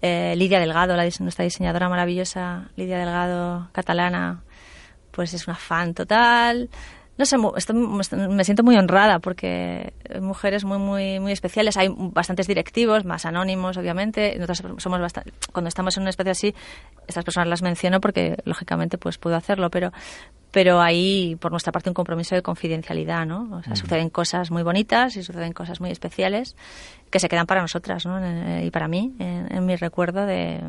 [0.00, 4.42] Eh, Lidia Delgado, la, nuestra diseñadora maravillosa, Lidia Delgado, catalana,
[5.10, 6.70] pues es una fan total
[7.22, 11.76] no sé, me siento muy honrada porque mujeres muy, muy, muy especiales.
[11.76, 14.36] Hay bastantes directivos, más anónimos, obviamente.
[14.38, 16.54] Nosotros somos bastante, cuando estamos en una especie así,
[17.06, 19.92] estas personas las menciono porque, lógicamente, pues puedo hacerlo, pero,
[20.50, 23.48] pero hay, por nuestra parte, un compromiso de confidencialidad, ¿no?
[23.52, 26.56] O sea, suceden cosas muy bonitas y suceden cosas muy especiales
[27.10, 28.18] que se quedan para nosotras ¿no?
[28.64, 30.60] y para mí en, mi recuerdo de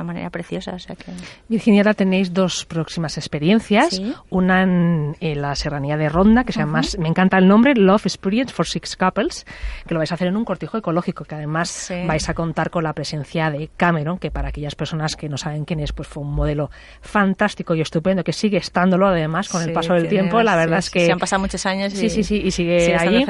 [0.00, 0.72] una manera preciosa.
[0.74, 1.12] O sea que...
[1.48, 4.00] Virginia, ahora tenéis dos próximas experiencias.
[4.30, 8.52] Una en, la serranía de Ronda, que se llama, me encanta el nombre, Love Experience
[8.52, 9.46] for Six Couples,
[9.86, 12.84] que lo vais a hacer en un cortijo ecológico, que además vais a contar con
[12.84, 16.22] la presencia de Cameron, que para aquellas personas que no saben quién es, pues fue
[16.22, 20.42] un modelo fantástico y estupendo, que sigue estándolo además con el paso del tiempo.
[20.42, 21.06] La verdad es que...
[21.06, 23.24] Se han pasado muchos años y, sí, sí, sí, y sigue, ahí.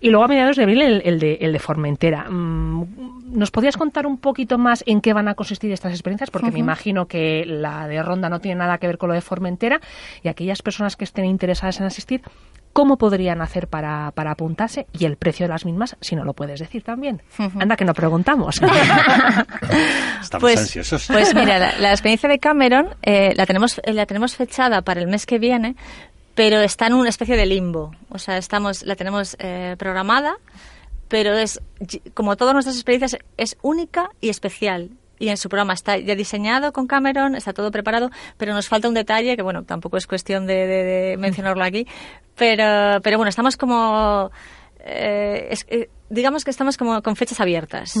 [0.00, 2.84] Y luego a mediados de abril el, el de, el de Formentera Mm,
[3.32, 6.15] ¿Nos podías contar un poquito más en qué van a consistir estas experiencias?
[6.30, 9.20] Porque me imagino que la de Ronda no tiene nada que ver con lo de
[9.20, 9.80] Formentera
[10.22, 12.22] y aquellas personas que estén interesadas en asistir,
[12.72, 14.86] ¿cómo podrían hacer para, apuntarse?
[14.92, 17.22] Y el precio de las mismas, si no lo puedes decir también.
[17.38, 18.56] Anda, que no preguntamos.
[20.20, 21.06] Estamos pues, ansiosos.
[21.06, 25.26] Pues mira, la, experiencia de Cameron eh, la, tenemos, la tenemos fechada para el mes
[25.26, 25.76] que viene,
[26.34, 27.92] pero está en una especie de limbo.
[28.10, 30.36] O sea, estamos, la tenemos eh, programada
[31.08, 31.60] pero es,
[32.14, 34.90] como todas nuestras experiencias, es única y especial.
[35.18, 38.88] Y en su programa está ya diseñado con Cameron, está todo preparado, pero nos falta
[38.88, 41.86] un detalle que, bueno, tampoco es cuestión de, mencionarlo aquí,
[42.36, 44.30] pero, pero bueno, estamos como,
[44.80, 47.94] eh, eh, digamos que estamos como con fechas abiertas.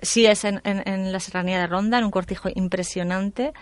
[0.00, 3.52] Sí es en, en, la serranía de Ronda, en un cortijo impresionante.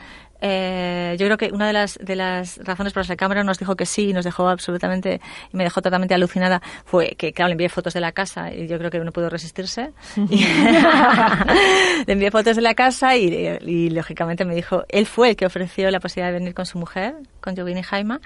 [0.40, 3.58] Eh, yo creo que una de las, de las razones por las que Cameron nos
[3.58, 5.20] dijo que sí y nos dejó absolutamente,
[5.52, 8.66] y me dejó totalmente alucinada, fue que, claro, le envié fotos de la casa y
[8.66, 9.92] yo creo que no pudo resistirse.
[10.16, 15.46] le envié fotos de la casa y, y, lógicamente me dijo, él fue el que
[15.46, 18.20] ofreció la posibilidad de venir con su mujer, con Jovini Jaima.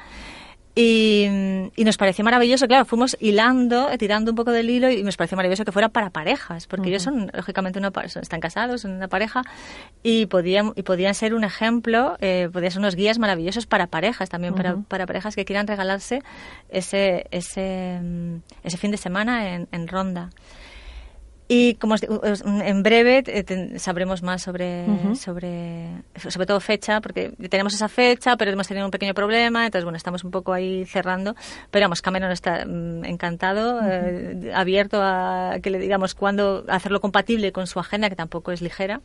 [0.77, 1.29] Y,
[1.77, 5.65] nos pareció maravilloso, claro, fuimos hilando, tirando un poco del hilo y nos pareció maravilloso
[5.65, 9.43] que fuera para parejas, porque ellos son, lógicamente, una, están casados, son una pareja
[10.03, 14.29] y podían, y podían ser un ejemplo, eh, podían ser unos guías maravillosos para parejas
[14.31, 16.23] también, para, para, parejas que quieran regalarse
[16.71, 18.01] ese, ese,
[18.65, 20.31] ese fin de semana en, en Ronda.
[21.47, 27.89] Y como en breve eh, sabremos más sobre, sobre, sobre todo fecha, porque tenemos esa
[27.89, 31.35] fecha, pero hemos tenido un pequeño problema, entonces bueno, estamos un poco ahí cerrando.
[31.71, 37.53] Pero vamos, Cameron está mm, encantado, eh, abierto a que le digamos cuándo hacerlo compatible
[37.53, 39.03] con su agenda, que tampoco es ligera,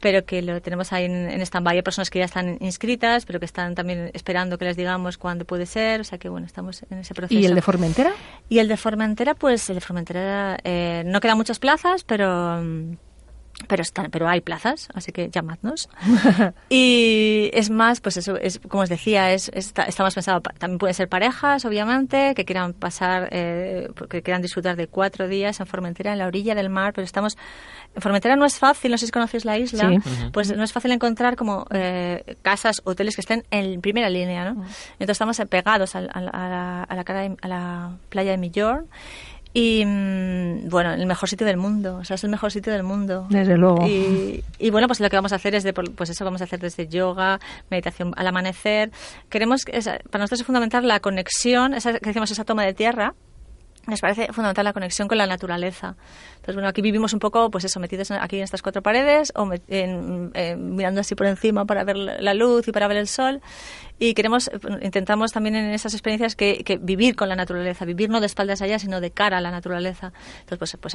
[0.00, 1.76] pero que lo tenemos ahí en, en stand-by.
[1.76, 5.44] Hay personas que ya están inscritas, pero que están también esperando que les digamos cuándo
[5.44, 6.00] puede ser.
[6.00, 7.38] O sea que, bueno, estamos en ese proceso.
[7.38, 8.12] ¿Y el de Formentera?
[8.48, 12.62] Y el de Formentera, pues el de Formentera eh, no quedan muchas plazas, pero
[13.68, 15.88] pero están, pero hay plazas, así que llamadnos.
[16.68, 20.94] y es más, pues eso, es como os decía, es, está, más pensado, también pueden
[20.94, 26.12] ser parejas, obviamente, que quieran pasar, eh, que quieran disfrutar de cuatro días en Formentera,
[26.12, 27.36] en la orilla del mar, pero estamos,
[27.94, 29.90] en Formentera no es fácil, no sé si conocéis la isla,
[30.32, 34.62] pues no es fácil encontrar como eh, casas, hoteles que estén en primera línea, ¿no?
[34.98, 38.86] Entonces estamos pegados a, la, a, la, a la playa de Millón
[39.58, 42.82] y mm, bueno, el mejor sitio del mundo, o sea, es el mejor sitio del
[42.82, 43.26] mundo.
[43.30, 43.86] Desde luego.
[43.86, 46.44] Y, y bueno, pues lo que vamos a hacer es, de, pues eso, vamos a
[46.44, 47.40] hacer desde yoga,
[47.70, 48.90] meditación al amanecer.
[49.30, 53.14] Queremos, para nosotros es fundamental la conexión, esa, que decimos esa toma de tierra,
[53.86, 55.96] nos parece fundamental la conexión con la naturaleza.
[56.36, 59.46] Entonces, bueno, aquí vivimos un poco, pues eso, metidos aquí en estas cuatro paredes o
[59.46, 63.40] mirando así por encima para ver la luz y para ver el sol.
[63.98, 64.50] Y queremos,
[64.82, 68.78] intentamos también en esas experiencias que, vivir con la naturaleza, vivir no de espaldas allá,
[68.78, 70.12] sino de cara a la naturaleza.
[70.40, 70.94] Entonces, pues,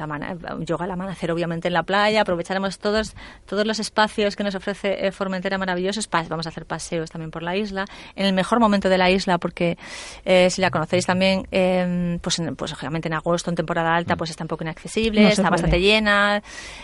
[0.60, 5.06] yoga al amanecer, obviamente en la playa, aprovecharemos todos, todos los espacios que nos ofrece
[5.06, 6.08] eh, Formentera maravillosos.
[6.28, 9.38] Vamos a hacer paseos también por la isla, en el mejor momento de la isla,
[9.38, 9.76] porque
[10.24, 14.18] eh, si la conocéis también, eh, pues, pues lógicamente en agosto, en temporada alta, mm.
[14.18, 16.42] pues está un poco inaccesible, está bastante llena,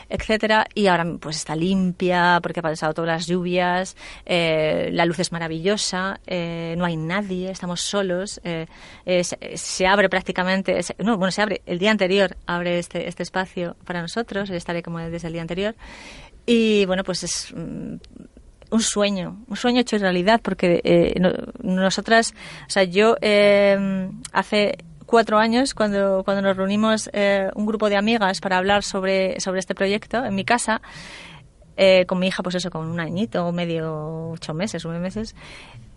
[0.09, 5.19] etcétera, y ahora pues está limpia porque ha pasado todas las lluvias, eh, la luz
[5.19, 8.67] es maravillosa, eh, no hay nadie, estamos solos, eh,
[9.25, 14.01] se, abre prácticamente, no, bueno, se abre el día anterior, abre este, este espacio para
[14.01, 15.75] nosotros, estaré como desde el día anterior,
[16.47, 17.97] y bueno, pues es mm,
[18.71, 21.15] un sueño, un sueño hecho realidad, porque eh,
[21.63, 22.35] nosotras,
[22.67, 24.79] o sea, yo eh, hace
[25.09, 29.59] cuatro años, cuando, cuando nos reunimos eh, un grupo de amigas para hablar sobre, sobre
[29.59, 30.81] este proyecto en mi casa,
[32.09, 35.37] con mi hija, pues eso, con un añito, medio, ocho meses, nueve meses,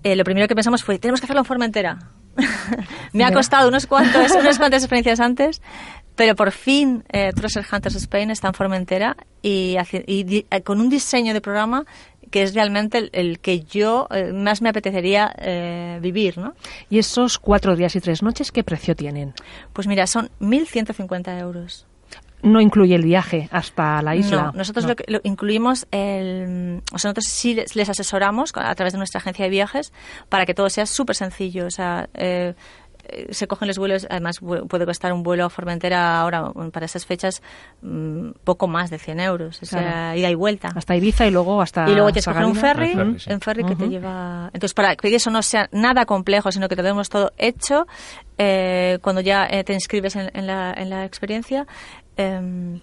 [0.03, 1.97] lo primero que pensamos fue, tenemos que hacerlo en forma entera.
[3.13, 5.61] Me ha costado unos cuantos, unas cuantas experiencias antes,
[6.15, 11.33] pero por fin eh, Treasure Hunters Spain está en Formentera y, y, con un diseño
[11.33, 11.85] de programa
[12.31, 16.55] que es realmente el, que yo eh, más me apetecería eh, vivir, ¿no?
[16.89, 19.33] ¿Y esos cuatro días y tres noches qué precio tienen?
[19.73, 21.85] Pues mira, son 1.150 euros.
[22.43, 24.45] No incluye el viaje hasta la isla.
[24.45, 29.19] No, nosotros Lo, incluimos el, o sea, nosotros sí les, asesoramos a través de nuestra
[29.19, 29.93] agencia de viajes
[30.27, 31.67] para que todo sea súper sencillo.
[31.67, 32.55] O sea, eh,
[33.29, 37.41] se cogen los vuelos, además puede costar un vuelo a Formentera ahora, para esas fechas,
[37.81, 40.69] mm, poco más de 100 euros, o sea, ida y vuelta.
[40.75, 43.75] Hasta Ibiza y luego hasta Y luego tienes que coger un ferry, un ferry que
[43.75, 44.49] te lleva...
[44.53, 47.87] Entonces, para que eso no sea nada complejo, sino que te tenemos todo hecho,
[48.37, 51.67] eh, cuando ya eh, te inscribes en, la, en la experiencia,
[52.17, 52.79] eh,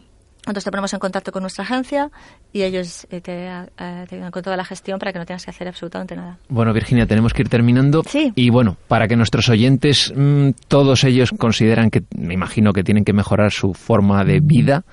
[0.52, 2.10] entonces te ponemos en contacto con nuestra agencia
[2.52, 5.50] y ellos eh, te, eh, te con toda la gestión para que no tengas que
[5.50, 6.38] hacer absolutamente nada.
[6.48, 8.02] Bueno, Virginia, tenemos que ir terminando.
[8.06, 8.32] Sí.
[8.34, 13.04] Y bueno, para que nuestros oyentes, mm, todos ellos consideran que, me imagino que tienen
[13.04, 14.84] que mejorar su forma de vida,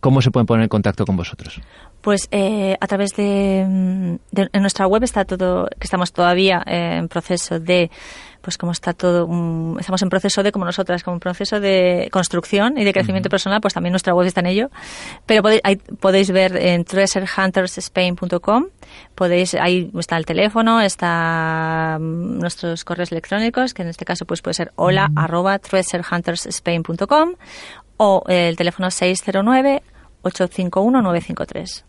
[0.00, 1.60] ¿cómo se pueden poner en contacto con vosotros?
[2.00, 6.62] Pues eh, a través de, mm, de, en nuestra web está todo, que estamos todavía
[6.66, 7.90] en proceso de
[8.48, 9.28] pues como está todo,
[9.78, 13.60] estamos en proceso de, como nosotras, como un proceso de construcción y de crecimiento personal,
[13.60, 14.70] pues también nuestra web está en ello.
[15.26, 15.60] Pero podéis,
[16.00, 18.68] podéis ver en treasurehuntersspain.com,
[19.14, 24.40] podéis, ahí está el teléfono, está mm, nuestros correos electrónicos, que en este caso pues
[24.40, 27.34] puede ser hola arroba treasurehuntersspain.com
[27.98, 29.82] o el teléfono 609
[30.22, 31.84] 851 953.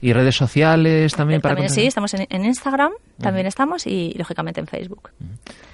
[0.00, 4.66] ¿Y redes sociales también para también, Sí, estamos en, Instagram, también estamos y lógicamente en
[4.66, 5.10] Facebook.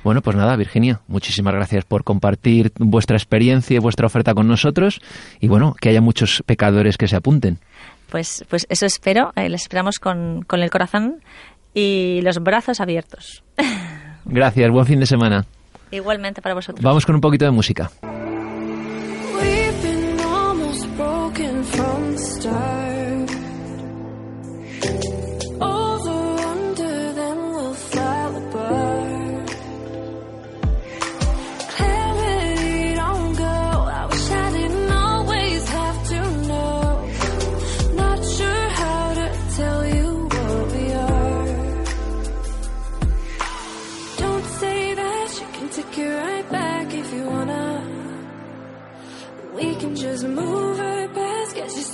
[0.05, 5.01] Bueno, pues nada, Virginia, muchísimas gracias por compartir vuestra experiencia y vuestra oferta con nosotros
[5.41, 7.59] y bueno, que haya muchos pecadores que se apunten.
[8.11, 11.23] Pues, pues eso espero, eh, les esperamos con, con el corazón
[11.75, 13.43] y los brazos abiertos.
[14.25, 15.45] Gracias, buen fin de semana.
[15.91, 16.83] Igualmente para vosotros.
[16.83, 17.91] Vamos con un poquito de música.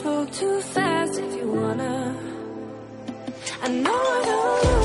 [0.06, 2.14] talk too fast if you wanna.
[3.64, 4.75] I know, I know.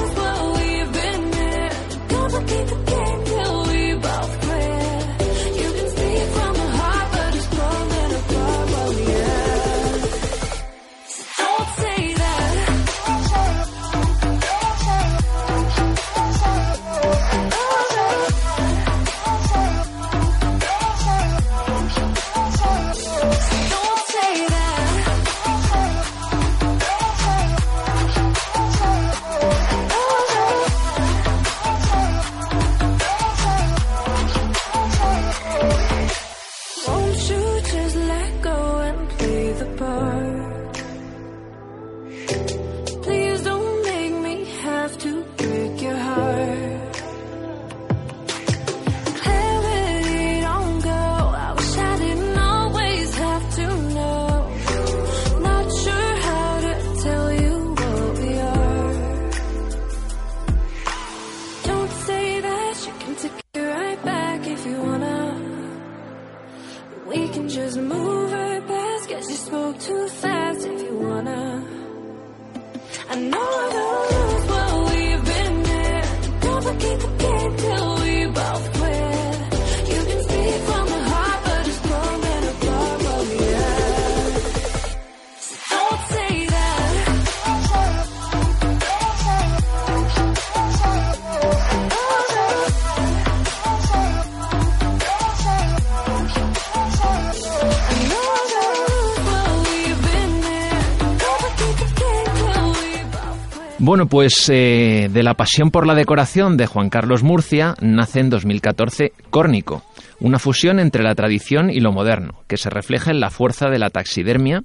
[103.83, 108.29] Bueno, pues eh, de la pasión por la decoración de Juan Carlos Murcia nace en
[108.29, 109.83] 2014 Córnico,
[110.19, 113.79] una fusión entre la tradición y lo moderno, que se refleja en la fuerza de
[113.79, 114.61] la taxidermia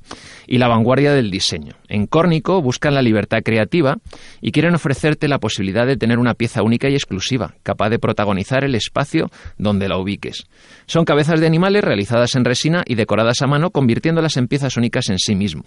[0.46, 1.76] y la vanguardia del diseño.
[1.88, 3.96] En Córnico buscan la libertad creativa
[4.42, 8.64] y quieren ofrecerte la posibilidad de tener una pieza única y exclusiva, capaz de protagonizar
[8.64, 10.44] el espacio donde la ubiques.
[10.84, 15.08] Son cabezas de animales realizadas en resina y decoradas a mano, convirtiéndolas en piezas únicas
[15.08, 15.64] en sí mismo.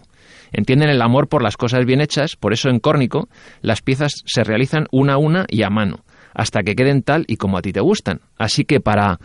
[0.52, 3.28] Entienden el amor por las cosas bien hechas, por eso en Córnico
[3.62, 7.38] las piezas se realizan una a una y a mano, hasta que queden tal y
[7.38, 8.22] como a ti te gustan.
[8.38, 9.20] Así que para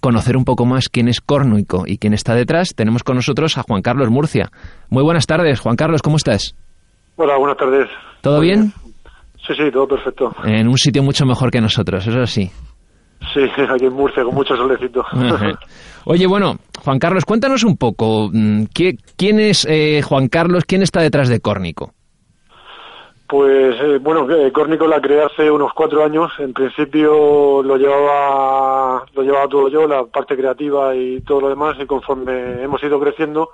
[0.00, 3.62] conocer un poco más quién es Córnico y quién está detrás, tenemos con nosotros a
[3.62, 4.50] Juan Carlos Murcia.
[4.90, 6.54] Muy buenas tardes, Juan Carlos, ¿cómo estás?
[7.16, 7.88] Hola, buenas tardes.
[8.20, 8.72] ¿Todo bien?
[9.46, 10.34] Sí, sí, todo perfecto.
[10.44, 12.50] En un sitio mucho mejor que nosotros, eso sí.
[13.32, 15.04] Sí, aquí en Murcia, con mucho solecito.
[16.04, 20.64] Oye, bueno, Juan Carlos, cuéntanos un poco, mm, ¿quién es eh, Juan Carlos?
[20.64, 21.92] ¿Quién está detrás de Córnico?
[23.28, 26.30] Pues eh, bueno, eh, Córnico la creé hace unos cuatro años.
[26.38, 31.76] En principio lo llevaba, lo llevaba todo yo, la parte creativa y todo lo demás.
[31.80, 33.50] Y conforme hemos ido creciendo,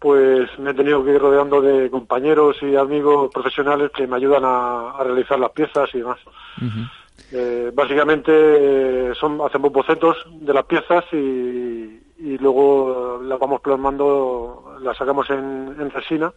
[0.00, 4.42] pues me he tenido que ir rodeando de compañeros y amigos profesionales que me ayudan
[4.44, 6.18] a, realizar las piezas y demás.
[7.32, 15.28] Eh, básicamente son, hacemos bocetos de las piezas y, luego las vamos plasmando, las sacamos
[15.30, 16.32] en, resina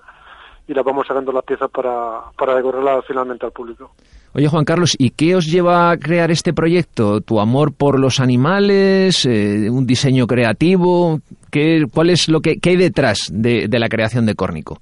[0.68, 3.92] y las vamos sacando las piezas para, para decorarlas finalmente al público.
[4.34, 7.22] Oye Juan Carlos, ¿y qué os lleva a crear este proyecto?
[7.22, 9.26] ¿Tu amor por los animales?
[9.26, 11.20] Eh, ¿Un diseño creativo?
[11.52, 14.80] ¿Qué, ¿Cuál es lo que hay detrás de, de la creación de Córnico?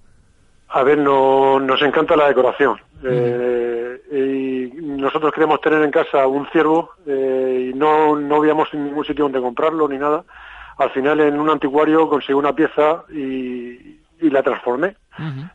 [0.70, 2.78] A ver, no, nos encanta la decoración.
[3.03, 9.05] Eh, y nosotros queremos tener en casa un ciervo eh, y no, no habíamos ningún
[9.05, 10.24] sitio donde comprarlo ni nada.
[10.78, 14.95] Al final en un anticuario conseguí una pieza y, la transformé.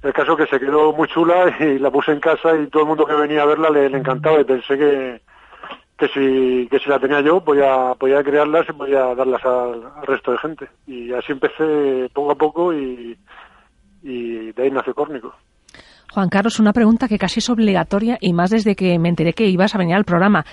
[0.03, 2.89] El caso que se quedó muy chula y la puse en casa y todo el
[2.89, 5.21] mundo que venía a verla le, encantaba y pensé que,
[5.99, 10.33] que si, que si la tenía yo podía, podía crearlas y podía darlas al, resto
[10.33, 10.69] de gente.
[10.87, 13.17] Y así empecé poco a poco y,
[14.03, 15.35] y de ahí nació Córnico.
[16.13, 19.47] Juan Carlos, una pregunta que casi es obligatoria y más desde que me enteré que
[19.47, 20.45] ibas a venir al programa.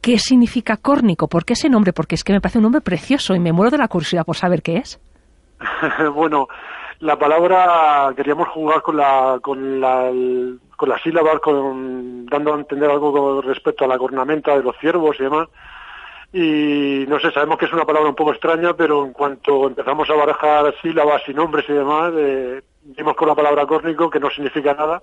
[0.00, 1.28] ¿Qué significa córnico?
[1.28, 1.92] ¿Por qué ese nombre?
[1.92, 4.36] Porque es que me parece un nombre precioso y me muero de la curiosidad por
[4.36, 5.00] saber qué es.
[6.14, 6.48] bueno,
[7.00, 10.10] la palabra queríamos jugar con la con la
[10.76, 14.76] con las sílabas, con, dando a entender algo con respecto a la cornamenta de los
[14.78, 15.48] ciervos y demás.
[16.38, 20.10] Y no sé, sabemos que es una palabra un poco extraña, pero en cuanto empezamos
[20.10, 24.28] a barajar sílabas y nombres y demás, eh, dimos con la palabra córnico, que no
[24.28, 25.00] significa nada,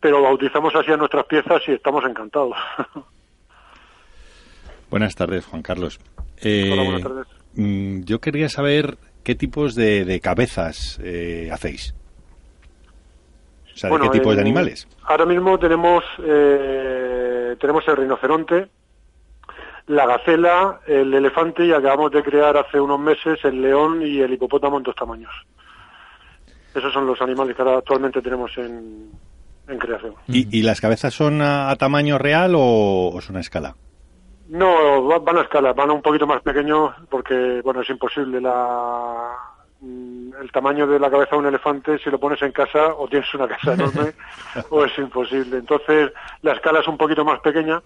[0.00, 2.56] pero bautizamos así a nuestras piezas y estamos encantados.
[4.90, 6.00] Buenas tardes, Juan Carlos.
[6.42, 7.26] Eh, buenas tardes.
[7.54, 11.94] Mm, yo quería saber qué tipos de, cabezas eh, hacéis.
[13.72, 14.88] O sea, ¿de qué tipos de animales?
[15.04, 18.68] Ahora mismo tenemos, eh, tenemos el rinoceronte,
[19.86, 24.32] la gacela, el elefante y acabamos de crear hace unos meses el león y el
[24.32, 25.32] hipopótamo en dos tamaños.
[26.74, 29.10] Esos son los animales que ahora actualmente tenemos en,
[29.78, 30.14] creación.
[30.28, 33.74] ¿Y, las cabezas son a, tamaño real o, son a escala?
[34.48, 39.34] No, van a escala, van a un poquito más pequeños porque, bueno, es imposible la
[39.80, 43.08] mm, el tamaño de la cabeza de un elefante, si lo pones en casa o
[43.08, 44.12] tienes una casa enorme
[44.70, 45.58] o es imposible.
[45.58, 46.12] Entonces,
[46.42, 47.80] la escala es un poquito más pequeña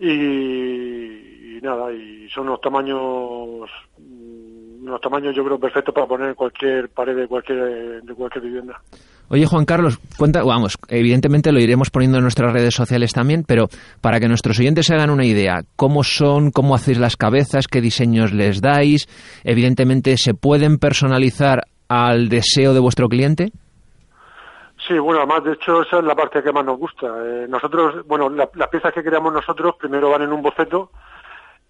[0.00, 3.70] y, nada, y son unos tamaños
[4.82, 8.80] unos tamaños yo creo perfectos para poner en cualquier pared de cualquier, de cualquier vivienda.
[9.28, 13.68] Oye, Juan Carlos, cuenta, vamos, evidentemente lo iremos poniendo en nuestras redes sociales también, pero
[14.00, 17.80] para que nuestros oyentes se hagan una idea, ¿cómo son, cómo hacéis las cabezas, qué
[17.80, 19.06] diseños les dais?
[19.44, 23.52] Evidentemente, ¿se pueden personalizar al deseo de vuestro cliente?
[24.90, 27.06] Sí, bueno, además, de hecho, esa es la parte que más nos gusta.
[27.06, 30.90] Eh, nosotros, bueno, las piezas que creamos nosotros primero van en un boceto,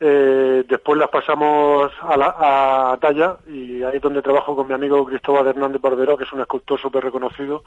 [0.00, 4.72] eh, después las pasamos a, la, a talla y ahí es donde trabajo con mi
[4.72, 7.62] amigo Cristóbal Hernández Barbero, que es un escultor súper reconocido.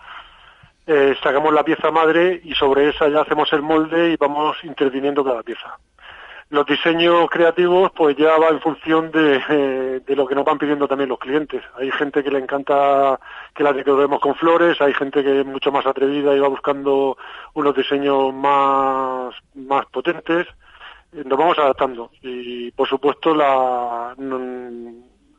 [0.88, 5.24] Eh, sacamos la pieza madre y sobre esa ya hacemos el molde y vamos interviniendo
[5.24, 5.78] cada pieza.
[6.54, 10.88] Los diseños creativos pues ya va en función de, de, lo que nos van pidiendo
[10.88, 11.64] también los clientes.
[11.80, 13.20] Hay gente que le encanta
[13.56, 17.18] que las decoremos con flores, hay gente que es mucho más atrevida y va buscando
[17.56, 20.46] unos diseños más, más potentes
[21.26, 24.16] nos vamos adaptando y por supuesto la,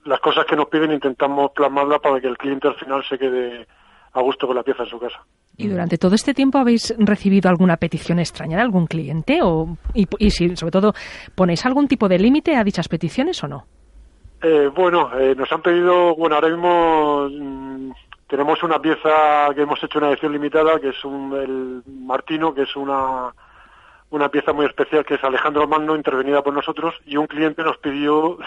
[0.04, 3.68] las cosas que nos piden intentamos plasmarlas para que el cliente al final se quede
[4.12, 5.20] a gusto con la pieza en su casa.
[5.56, 9.40] ¿Y durante todo este tiempo habéis recibido alguna petición extraña de algún cliente?
[9.42, 10.94] O, y, si, sobre todo,
[11.34, 13.64] ¿ponéis algún tipo de límite a dichas peticiones o no?
[14.42, 17.92] Eh, bueno, eh, nos han pedido, bueno, ahora mismo mm,
[18.26, 22.62] tenemos una pieza que hemos hecho una edición limitada, que es un, el Martino, que
[22.62, 23.32] es una,
[24.10, 27.78] una pieza muy especial, que es Alejandro Magno, intervenida por nosotros, y un cliente nos
[27.78, 28.38] pidió,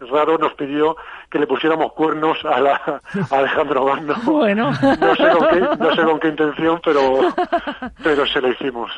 [0.00, 0.96] es raro, nos pidió
[1.30, 4.14] que le pusiéramos cuernos a, la, Alejandro Magno.
[4.24, 4.70] Bueno.
[4.70, 7.20] No sé con qué, no sé con qué intención, pero,
[8.02, 8.90] pero se lo hicimos.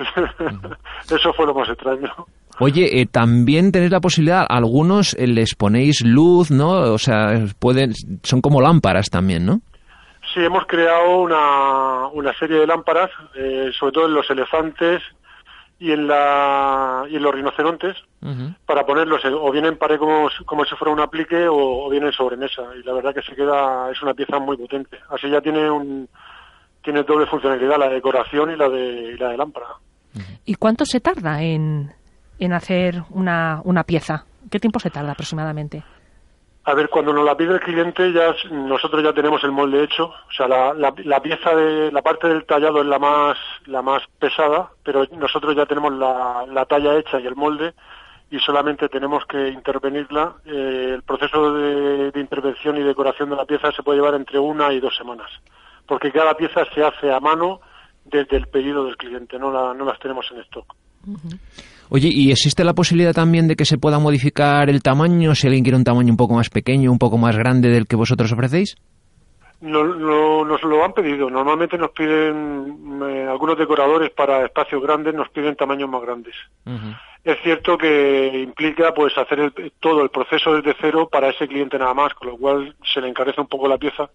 [1.09, 2.13] Eso fue lo más extraño.
[2.59, 6.93] Oye, eh, también tenéis la posibilidad, algunos eh, les ponéis luz, ¿no?
[6.93, 7.93] O sea, pueden,
[8.23, 9.61] son como lámparas también, ¿no?
[10.35, 15.03] Sí, hemos creado una, una serie de lámparas, eh, sobre todo en los elefantes
[15.79, 17.97] y en, la, y en los rinocerontes,
[18.65, 22.13] para ponerlos o bien en pared como, como si fuera un aplique o, bien en
[22.13, 22.63] sobremesa.
[22.79, 24.99] Y la verdad que se queda, es una pieza muy potente.
[25.11, 26.09] Así ya tiene un
[26.83, 29.67] tiene doble funcionalidad, la de decoración y la de, la de lámpara.
[30.45, 31.93] ¿Y cuánto se tarda en,
[32.39, 34.25] en hacer una, una pieza?
[34.51, 35.83] ¿Qué tiempo se tarda aproximadamente?
[36.69, 40.07] A ver, cuando nos la pide el cliente, ya nosotros ya tenemos el molde hecho.
[40.07, 44.73] O sea, la, pieza de la parte del tallado es la más la más pesada,
[44.83, 47.73] pero nosotros ya tenemos la, la talla hecha y el molde
[48.33, 50.35] y solamente tenemos que intervenirla.
[50.45, 54.73] Eh, el proceso de, intervención y decoración de la pieza se puede llevar entre una
[54.73, 55.31] y dos semanas,
[55.87, 57.61] porque cada pieza se hace a mano
[58.05, 60.75] desde el pedido del cliente, no, no las tenemos en stock.
[61.89, 65.65] Oye, ¿y existe la posibilidad también de que se pueda modificar el tamaño si alguien
[65.65, 68.77] quiere un tamaño un poco más pequeño, un poco más grande del que vosotros ofrecéis?
[69.61, 69.85] No,
[70.45, 71.31] nos lo han pedido.
[71.31, 76.35] Normalmente nos piden, eh, algunos decoradores para espacios grandes nos piden tamaños más grandes.
[77.25, 81.95] Es cierto que implica pues hacer todo el proceso desde cero para ese cliente nada
[81.95, 84.11] más, con lo cual se le encarece un poco la pieza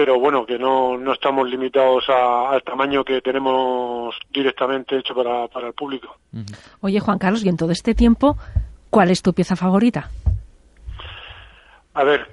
[0.00, 5.66] pero bueno, que no, no estamos limitados al tamaño que tenemos directamente hecho para, para
[5.66, 6.16] el público.
[6.80, 8.38] Oye, Juan Carlos, y en todo este tiempo,
[8.88, 10.08] ¿cuál es tu pieza favorita?
[11.92, 12.28] A ver,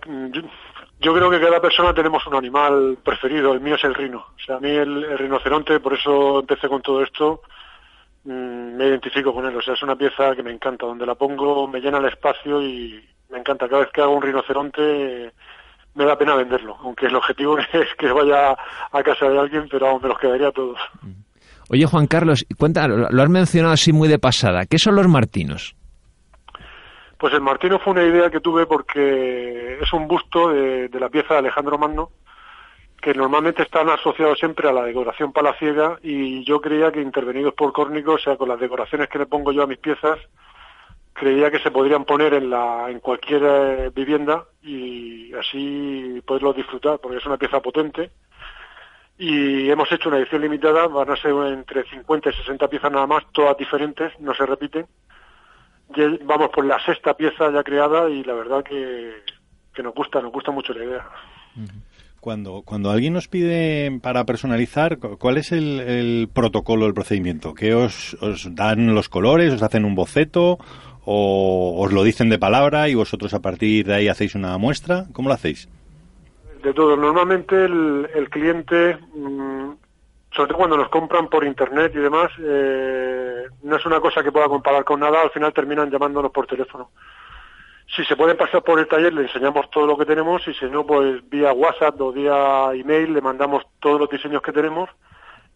[1.01, 4.19] yo, creo que cada persona tenemos un animal preferido, el mío es el rino.
[4.19, 7.41] O sea, a mí el, rinoceronte, por eso empecé con todo esto,
[8.23, 9.57] mm, me identifico con él.
[9.57, 12.61] O sea, es una pieza que me encanta, donde la pongo me llena el espacio
[12.61, 13.67] y me encanta.
[13.67, 15.33] Cada vez que hago un rinoceronte
[15.97, 18.55] me da pena venderlo, aunque el objetivo es que vaya
[18.91, 20.77] a casa de alguien, pero me los quedaría todos.
[21.69, 24.65] Oye, Juan Carlos, cuenta, lo has mencionado así muy de pasada.
[24.65, 25.75] ¿Qué son los martinos?
[27.17, 31.33] Pues el martino fue una idea que tuve porque es un busto de, la pieza
[31.33, 32.11] de Alejandro Magno,
[33.01, 37.73] que normalmente están asociados siempre a la decoración palaciega y yo creía que intervenidos por
[37.73, 40.19] Córnico, o sea, con las decoraciones que le pongo yo a mis piezas,
[41.17, 46.99] creía que se podrían poner en, la, en cualquier eh, vivienda y así poderlo disfrutar,
[46.99, 48.11] porque es una pieza potente.
[49.17, 53.07] Y hemos hecho una edición limitada, van a ser entre 50 y 60 piezas nada
[53.07, 54.85] más, todas diferentes, no se repiten.
[56.23, 59.23] vamos por la sexta pieza ya creada y la verdad que,
[59.73, 61.09] que nos gusta, nos gusta mucho la idea.
[62.19, 67.55] Cuando, cuando alguien nos pide para personalizar, ¿cuál es el, protocolo, el procedimiento?
[67.55, 69.51] ¿Qué os, os dan los colores?
[69.53, 70.59] ¿Os hacen un boceto?
[71.09, 75.05] O os lo dicen de palabra y vosotros a partir de ahí hacéis una muestra?
[75.13, 75.69] ¿Cómo lo hacéis?
[76.61, 76.97] De todo.
[76.97, 79.71] Normalmente el, cliente, mm,
[80.35, 84.33] sobre todo cuando nos compran por internet y demás, eh, no es una cosa que
[84.33, 86.89] pueda comparar con nada, al final terminan llamándonos por teléfono.
[87.95, 90.65] Si se puede pasar por el taller, le enseñamos todo lo que tenemos y si
[90.65, 94.89] no, pues vía WhatsApp o vía email le mandamos todos los diseños que tenemos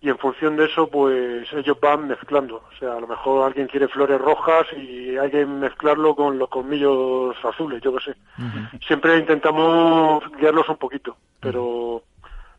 [0.02, 2.64] y en función de eso pues ellos van mezclando.
[2.74, 6.50] O sea a lo mejor alguien quiere flores rojas y hay que mezclarlo con los
[6.50, 8.18] colmillos azules yo qué sé.
[8.86, 12.04] Siempre intentamos guiarlos un poquito pero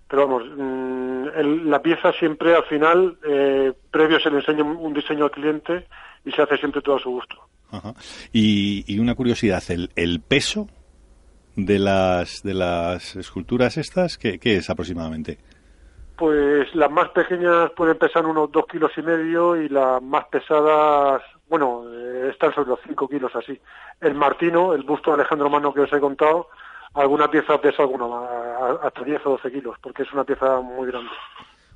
[0.09, 5.25] pero vamos mm, la pieza siempre al final eh, previo se le enseña un diseño
[5.25, 5.87] al cliente
[6.25, 7.37] y se hace siempre todo a su gusto.
[8.33, 10.69] Y, y una curiosidad el, el peso
[11.57, 15.39] de las de las esculturas estas qué, qué es aproximadamente
[16.23, 21.21] pues las más pequeñas pueden pesar unos dos kilos y medio y las más pesadas,
[21.49, 23.59] bueno, eh, están sobre los cinco kilos así.
[24.01, 26.47] El Martino, el busto de Alejandro Mano que os he contado,
[26.95, 28.07] alguna pieza pesa alguna
[28.85, 31.11] hasta 10 o 12 kilos, porque es una pieza muy grande.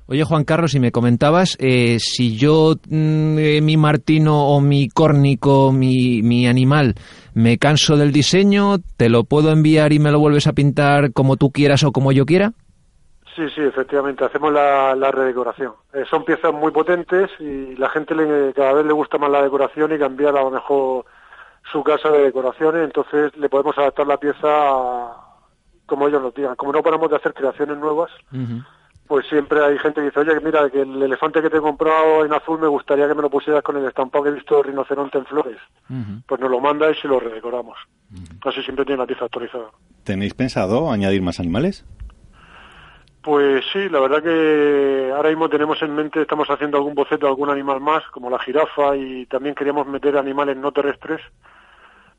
[0.05, 4.87] Oye, Juan Carlos, y me comentabas, eh, si yo, mm, eh, mi martino o mi
[4.87, 6.95] córnico, mi, mi animal,
[7.33, 11.35] me canso del diseño, ¿te lo puedo enviar y me lo vuelves a pintar como
[11.35, 12.53] tú quieras o como yo quiera?
[13.37, 15.73] Sí, sí, efectivamente, hacemos la, redecoración.
[15.93, 19.43] Eh, son piezas muy potentes y la gente le, cada vez le gusta más la
[19.43, 21.05] decoración y cambiar a lo mejor
[21.71, 24.47] su casa de decoraciones, entonces le podemos adaptar la pieza
[25.85, 26.55] como ellos nos digan.
[26.55, 28.09] Como no paramos de hacer creaciones nuevas,
[29.05, 32.25] pues siempre hay gente que dice, oye, mira, que el elefante que te he comprado
[32.25, 34.63] en azul me gustaría que me lo pusieras con el estampado que he visto de
[34.63, 35.57] rinoceronte en flores.
[36.25, 37.77] Pues nos lo manda y se lo redecoramos.
[38.43, 39.67] Así siempre tiene la pieza actualizada.
[40.03, 41.85] ¿Tenéis pensado añadir más animales?
[43.21, 47.31] Pues sí, la verdad que ahora mismo tenemos en mente, estamos haciendo algún boceto de
[47.31, 51.19] algún animal más, como la jirafa, y también queríamos meter animales no terrestres,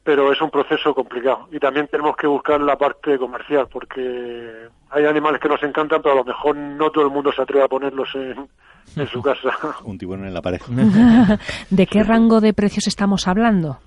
[0.02, 1.48] pero es un proceso complicado.
[1.50, 6.14] Y también tenemos que buscar la parte comercial, porque hay animales que nos encantan, pero
[6.14, 8.48] a lo mejor no todo el mundo se atreve a ponerlos en,
[8.96, 9.50] en su casa.
[9.84, 10.60] Un tiburón en la pared.
[11.70, 13.78] ¿De qué rango de precios estamos hablando?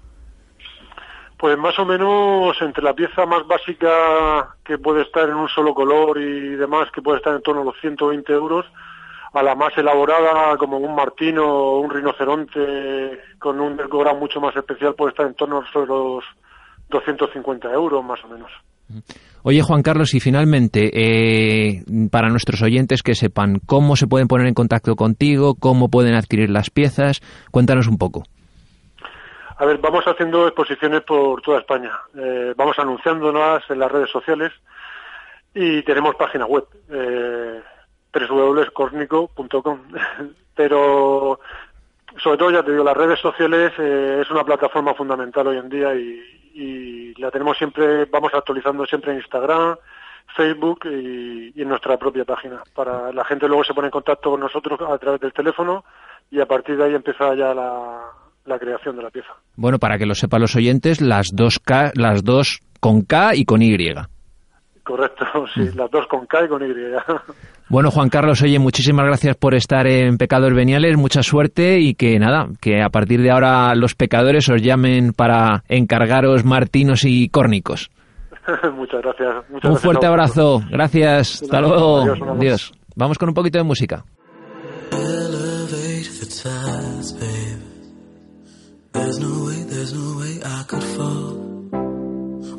[1.41, 5.73] Pues más o menos entre la pieza más básica que puede estar en un solo
[5.73, 8.63] color y demás, que puede estar en torno a los 120 euros,
[9.33, 14.55] a la más elaborada como un martino o un rinoceronte con un decorado mucho más
[14.55, 16.23] especial puede estar en torno a los
[16.89, 18.51] 250 euros más o menos.
[19.41, 24.45] Oye Juan Carlos, y finalmente, eh, para nuestros oyentes que sepan cómo se pueden poner
[24.45, 27.19] en contacto contigo, cómo pueden adquirir las piezas,
[27.49, 28.25] cuéntanos un poco.
[29.61, 31.91] A ver, vamos haciendo exposiciones por toda España.
[32.17, 34.51] Eh, vamos anunciándonos en las redes sociales
[35.53, 37.61] y tenemos página web, eh,
[38.11, 39.79] www.cornico.com.
[40.55, 41.39] Pero
[42.17, 45.69] sobre todo, ya te digo, las redes sociales eh, es una plataforma fundamental hoy en
[45.69, 49.75] día y, la tenemos siempre, vamos actualizando siempre en Instagram,
[50.35, 52.63] Facebook y, y, en nuestra propia página.
[52.73, 55.85] Para la gente luego se pone en contacto con nosotros a través del teléfono
[56.31, 59.29] y a partir de ahí empieza ya la, la creación de la pieza.
[59.55, 63.45] Bueno, para que lo sepan los oyentes, las dos K, las dos con K y
[63.45, 63.77] con Y.
[64.83, 66.73] Correcto, sí, las dos con K y con Y.
[67.69, 72.19] Bueno, Juan Carlos, oye, muchísimas gracias por estar en Pecadores Veniales, mucha suerte y que
[72.19, 77.89] nada, que a partir de ahora los pecadores os llamen para encargaros martinos y córnicos.
[78.75, 79.35] muchas gracias.
[79.63, 82.01] un fuerte abrazo, gracias, hasta luego,
[82.33, 82.73] adiós.
[82.97, 84.03] Vamos con un poquito de música.
[88.93, 91.33] There's no way, there's no way I could fall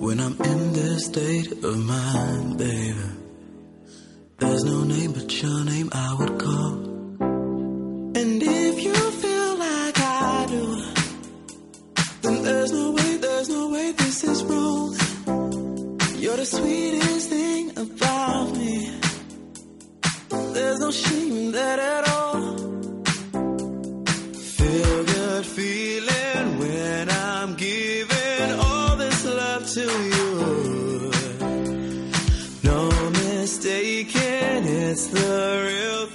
[0.04, 2.98] when I'm in this state of mind, baby.
[4.38, 6.72] There's no name but your name I would call.
[8.20, 10.84] And if you feel like I do,
[12.22, 14.96] then there's no way, there's no way this is wrong.
[16.16, 18.90] You're the sweetest thing about me.
[20.54, 22.71] There's no shame in that at all.
[34.92, 36.11] It's the real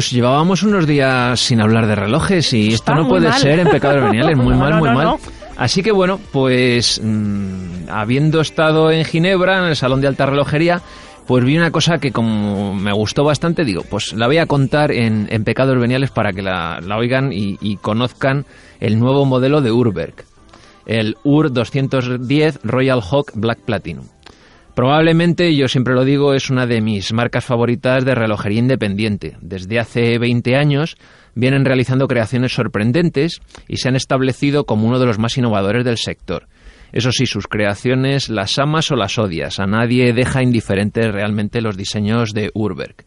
[0.00, 3.38] pues llevábamos unos días sin hablar de relojes y Está esto no puede mal.
[3.38, 5.04] ser en pecados veniales, muy No, mal, muy no, mal.
[5.04, 5.18] no.
[5.58, 10.80] Así que bueno, pues mm, habiendo estado en Ginebra, en el Salón de Alta Relojería,
[11.26, 14.90] pues vi una cosa que como me gustó bastante, digo, pues la voy a contar
[14.90, 18.46] en, en pecados veniales para que la, la oigan y, y conozcan
[18.80, 20.14] el nuevo modelo de Urberg,
[20.86, 24.06] el UR 210 Royal Hawk Black Platinum.
[24.74, 29.36] Probablemente, yo siempre lo digo, es una de mis marcas favoritas de relojería independiente.
[29.40, 30.96] Desde hace 20 años
[31.34, 35.98] vienen realizando creaciones sorprendentes y se han establecido como uno de los más innovadores del
[35.98, 36.46] sector.
[36.92, 39.60] Eso sí, sus creaciones las amas o las odias.
[39.60, 43.04] A nadie deja indiferentes realmente los diseños de Urberg.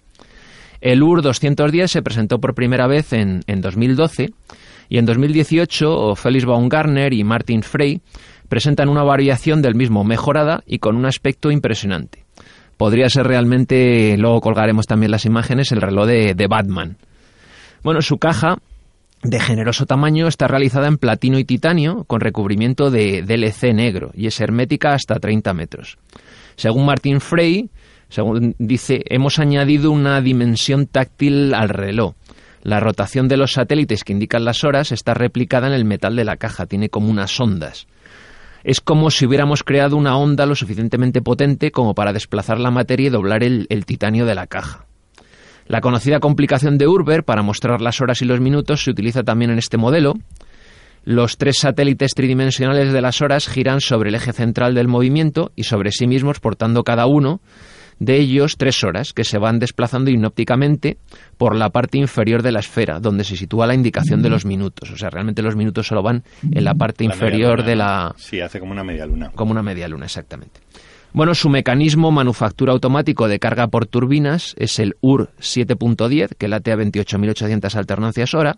[0.80, 4.32] El UR 210 se presentó por primera vez en, en 2012
[4.90, 8.02] y en 2018 Felix Baumgartner y Martin Frey
[8.54, 12.24] presentan una variación del mismo mejorada y con un aspecto impresionante.
[12.78, 16.98] Podría ser realmente, luego colgaremos también las imágenes, el reloj de, Batman.
[17.82, 18.60] Bueno, su caja
[19.24, 24.28] de generoso tamaño está realizada en platino y titanio con recubrimiento de DLC negro y
[24.28, 25.98] es hermética hasta 30 metros.
[26.56, 27.72] Según Martin Frey,
[28.10, 32.14] según dice, hemos añadido una dimensión táctil al reloj.
[32.62, 36.24] La rotación de los satélites que indican las horas está replicada en el metal de
[36.24, 37.88] la caja, tiene como unas ondas.
[38.64, 43.08] Es como si hubiéramos creado una onda lo suficientemente potente como para desplazar la materia
[43.08, 44.86] y doblar el, titanio de la caja.
[45.68, 49.52] La conocida complicación de Urber para mostrar las horas y los minutos se utiliza también
[49.52, 50.14] en este modelo.
[51.04, 55.64] Los tres satélites tridimensionales de las horas giran sobre el eje central del movimiento y
[55.64, 57.42] sobre sí mismos portando cada uno
[58.00, 60.98] de ellos tres horas que se van desplazando inópticamente
[61.38, 64.92] por la parte inferior de la esfera, donde se sitúa la indicación de los minutos.
[64.92, 68.14] O sea, realmente los minutos solo van en la parte La inferior de la.
[68.18, 69.32] Sí, hace como una media luna.
[69.36, 70.62] como una media luna, exactamente.
[71.14, 76.72] Bueno, su mecanismo manufactura automático de carga por turbinas es el UR 7.10, que late
[76.72, 78.58] a 28.800 alternancias hora,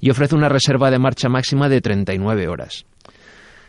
[0.00, 2.86] y ofrece una reserva de marcha máxima de 39 horas.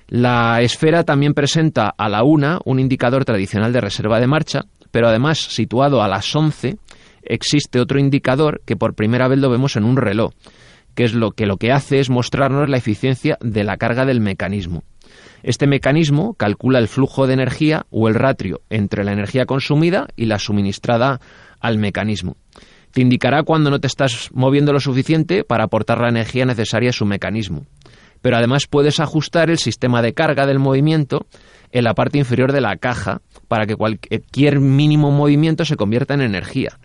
[0.07, 4.62] La esfera también presenta a la una un indicador tradicional de reserva de marcha,
[4.92, 6.78] pero además, situado a las 11,
[7.24, 10.32] existe otro indicador que por primera vez lo vemos en un reloj,
[10.96, 14.22] que es lo que lo que hace es mostrarnos la eficiencia de la carga del
[14.22, 14.84] mecanismo.
[15.44, 20.26] Este mecanismo calcula el flujo de energía o el ratio entre la energía consumida y
[20.26, 21.20] la suministrada
[21.60, 22.36] al mecanismo.
[22.92, 26.94] Te indicará cuando no te estás moviendo lo suficiente para aportar la energía necesaria a
[26.94, 27.66] su mecanismo.
[28.22, 31.26] Pero además puedes ajustar el sistema de carga del movimiento
[31.72, 33.22] en la parte inferior de la caja
[33.52, 36.80] para que cualquier mínimo movimiento se convierta en energía.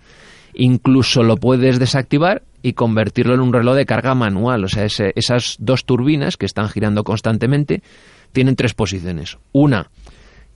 [0.52, 4.64] Incluso lo puedes desactivar y convertirlo en un reloj de carga manual.
[4.64, 7.84] O sea, ese- esas dos turbinas que están girando constantemente
[8.32, 9.38] tienen tres posiciones.
[9.52, 9.90] Una,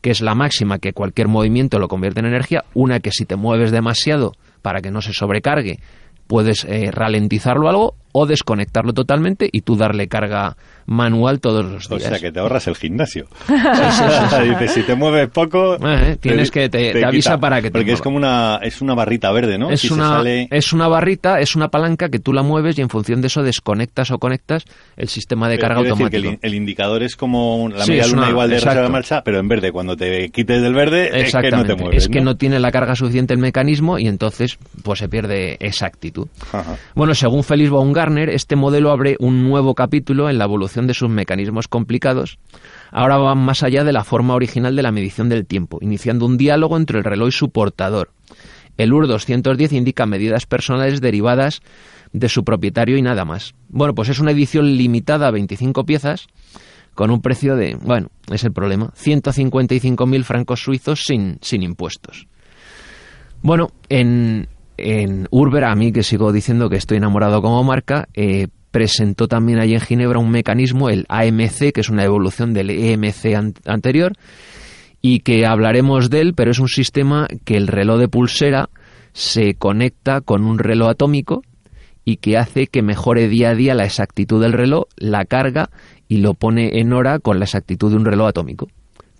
[0.01, 2.65] que es la máxima, que cualquier movimiento lo convierte en energía.
[2.75, 4.33] Una, que si te mueves demasiado
[4.63, 5.79] para que no se sobrecargue,
[6.27, 10.57] puedes eh, ralentizarlo algo o desconectarlo totalmente y tú darle carga
[10.87, 12.09] manual todos los O días.
[12.11, 13.27] sea, que te ahorras el gimnasio.
[13.49, 15.77] Dices, si te mueves poco...
[15.87, 17.41] Eh, tienes que- te- te avisa quita.
[17.41, 19.71] para que te Porque es como una, es una barrita verde, ¿no?
[19.71, 22.83] Es, Si una, sale- es una barrita, es una palanca que tú la mueves y
[22.83, 24.65] en función de eso desconectas o conectas
[24.97, 26.41] el sistema de Pero carga quiero decir que automático.
[26.47, 28.91] el, el indicador es como la Sí, media luna una- igual de exacto.
[28.91, 29.71] marcha, pero en verde.
[29.73, 32.03] Cuando te quites del verde, es que no te mueves.
[32.05, 36.27] es que no tiene la carga suficiente el mecanismo y entonces pues se pierde exactitud.
[36.53, 36.77] Ajá.
[36.95, 41.11] Bueno, según Felix Baumgartner, este modelo abre un nuevo capítulo en la evolución de sus
[41.11, 42.39] mecanismos complicados.
[42.91, 46.39] Ahora van más allá de la forma original de la medición del tiempo, iniciando un
[46.39, 48.11] diálogo entre el reloj y su portador.
[48.79, 51.61] El UR 210 indica medidas personales derivadas
[52.15, 53.55] de su propietario y nada más.
[53.69, 56.29] Bueno, pues es una edición limitada a 25 piezas
[56.95, 62.27] con un precio de, bueno, es el problema, 155.000 francos suizos sin, sin impuestos.
[63.43, 64.49] Bueno, en,
[64.83, 69.59] en Urber, a mí que sigo diciendo que estoy enamorado como marca, eh, presentó también
[69.59, 74.13] allí en Ginebra un mecanismo, el AMC, que es una evolución del EMC an- anterior,
[75.03, 78.69] y que hablaremos de él, pero es un sistema que el reloj de pulsera
[79.13, 81.43] se conecta con un reloj atómico
[82.05, 85.71] y que hace que mejore día a día la exactitud del reloj, la carga
[86.09, 88.69] y lo pone en hora con la exactitud de un reloj atómico.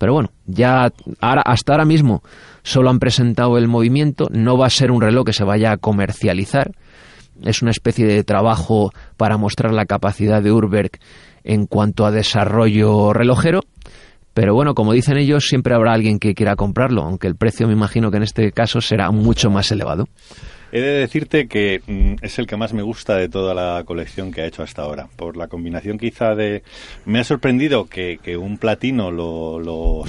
[0.01, 2.23] Pero bueno, ya ahora, hasta ahora mismo
[2.63, 5.77] solo han presentado el movimiento, no va a ser un reloj que se vaya a
[5.77, 6.71] comercializar,
[7.43, 10.89] es una especie de trabajo para mostrar la capacidad de Urberg
[11.43, 13.59] en cuanto a desarrollo relojero,
[14.33, 17.73] pero bueno, como dicen ellos, siempre habrá alguien que quiera comprarlo, aunque el precio me
[17.73, 20.07] imagino que en este caso será mucho más elevado.
[20.71, 24.31] He de decirte que mm, es el que más me gusta de toda la colección
[24.31, 25.07] que ha hecho hasta ahora.
[25.15, 26.63] Por la combinación quizá de...
[27.05, 30.03] Me ha sorprendido que, que un platino lo, lo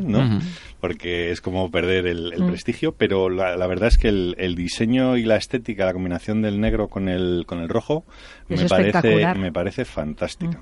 [0.00, 0.40] ¿no?
[0.80, 2.48] Porque es como perder el, el Mm.
[2.48, 6.40] prestigio, pero la, la verdad es que el, el diseño y la estética, la combinación
[6.40, 8.04] del negro con el, con el rojo,
[8.48, 10.58] Es me parece, me parece fantástica.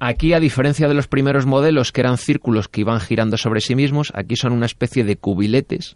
[0.00, 3.76] Aquí, a diferencia de los primeros modelos, que eran círculos que iban girando sobre sí
[3.76, 5.94] mismos, aquí son una especie de cubiletes,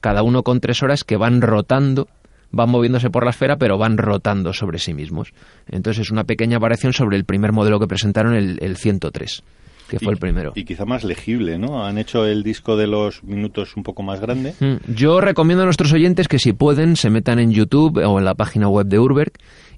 [0.00, 2.08] cada uno con tres horas, que van rotando,
[2.50, 5.32] van moviéndose por la esfera, pero van rotando sobre sí mismos.
[5.68, 9.42] Entonces es una pequeña variación sobre el primer modelo que presentaron, el, el 103,
[9.88, 10.52] que fue Y- el primero.
[10.54, 11.84] Y quizá más legible, ¿no?
[11.84, 14.54] Han hecho el disco de los minutos un poco más grande.
[14.60, 18.24] Mm, Yo recomiendo a nuestros oyentes que si pueden se metan en YouTube o en
[18.24, 19.32] la página web de Urberg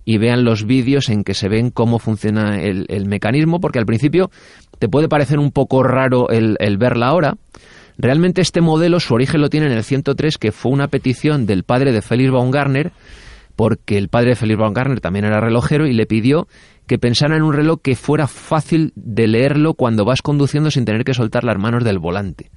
[0.05, 3.87] y vean los vídeos en que se ven cómo funciona el, el mecanismo, porque al
[3.87, 4.31] principio
[4.79, 7.35] te puede parecer un poco raro el, el verla ahora.
[8.01, 11.65] Realmente este modelo su origen lo tiene en el 103, que fue una petición del
[11.65, 12.93] padre de Felix Baumgartner,
[13.57, 16.49] porque el padre de Felix Baumgartner también era relojero y le pidió
[16.87, 21.05] que pensara en un reloj que fuera fácil de leerlo cuando vas conduciendo sin tener
[21.05, 22.51] que soltar las manos del volante.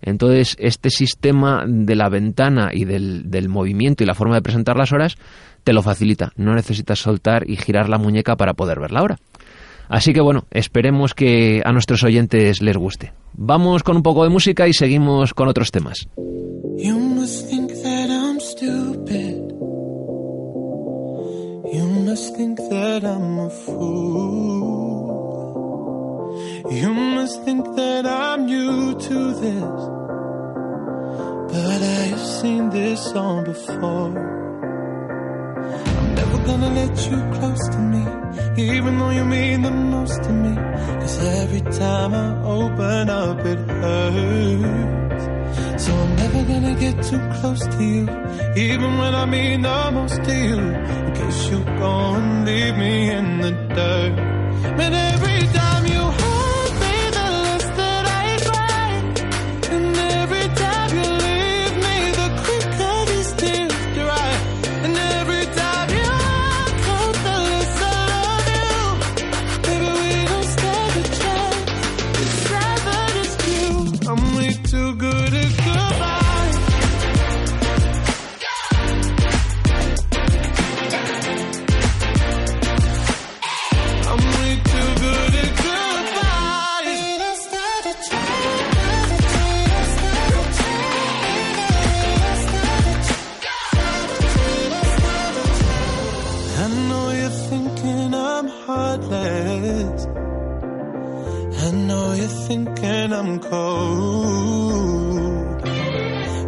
[0.00, 4.76] Entonces, este sistema de la ventana y del, del movimiento y la forma de presentar
[4.76, 5.16] las horas
[5.64, 6.30] te lo facilita.
[6.36, 9.16] No necesitas soltar y girar la muñeca para poder ver la hora.
[9.88, 13.12] Así que bueno, esperemos que a nuestros oyentes les guste.
[13.36, 16.06] Vamos con un poco de música y seguimos con otros temas.
[16.76, 19.52] You must think that I'm stupid.
[21.72, 25.14] You must think that I'm a fool.
[26.70, 29.88] You must think that I'm new to this.
[31.50, 34.43] But I've seen this song before.
[36.16, 38.02] Never gonna let you close to me,
[38.56, 40.54] even though you mean the most to me.
[41.00, 45.24] Cause every time I open up, it hurts.
[45.84, 48.04] So I'm never gonna get too close to you,
[48.56, 50.58] even when I mean the most to you.
[51.06, 54.14] In case you go and leave me in the dirt.
[54.78, 56.02] But every time you
[103.14, 104.84] I'm cold.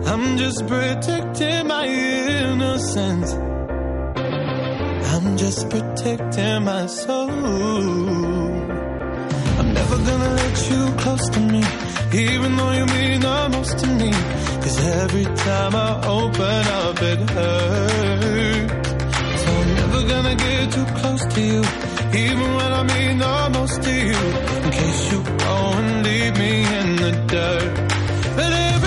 [0.04, 3.32] I'm just protecting my innocence.
[5.12, 7.30] I'm just protecting my soul.
[9.58, 11.62] I'm never gonna let you close to me,
[12.12, 14.10] even though you mean the most to me.
[14.62, 18.88] Cause every time I open up, it hurts.
[19.42, 21.62] So I'm never gonna get too close to you,
[22.16, 24.22] even when I mean the most to you.
[24.64, 27.72] In case you go and leave me in the dirt.
[28.36, 28.85] But every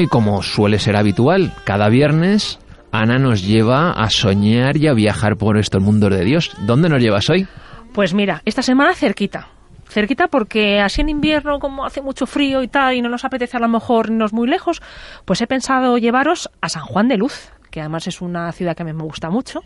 [0.00, 2.58] Y como suele ser habitual, cada viernes
[2.90, 6.52] Ana nos lleva a soñar y a viajar por estos mundos de Dios.
[6.60, 7.46] ¿Dónde nos llevas hoy?
[7.92, 9.48] Pues mira, esta semana cerquita.
[9.90, 13.58] Cerquita porque así en invierno, como hace mucho frío y tal, y no nos apetece
[13.58, 14.80] a lo mejor irnos muy lejos,
[15.26, 18.82] pues he pensado llevaros a San Juan de Luz, que además es una ciudad que
[18.82, 19.60] a mí me gusta mucho,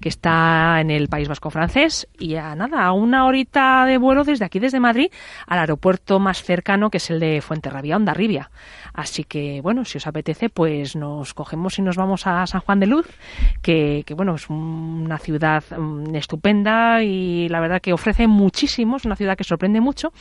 [0.00, 4.24] que está en el País Vasco francés y a nada, a una horita de vuelo
[4.24, 5.10] desde aquí, desde Madrid,
[5.46, 8.50] al aeropuerto más cercano, que es el de Fuenterrabía, Ondarribia.
[8.92, 12.80] Así que, bueno, si os apetece, pues nos cogemos y nos vamos a San Juan
[12.80, 13.06] de Luz,
[13.62, 19.16] que, bueno, es una ciudad mm, estupenda y la verdad que ofrece muchísimo, es una
[19.16, 20.12] ciudad que sorprende mucho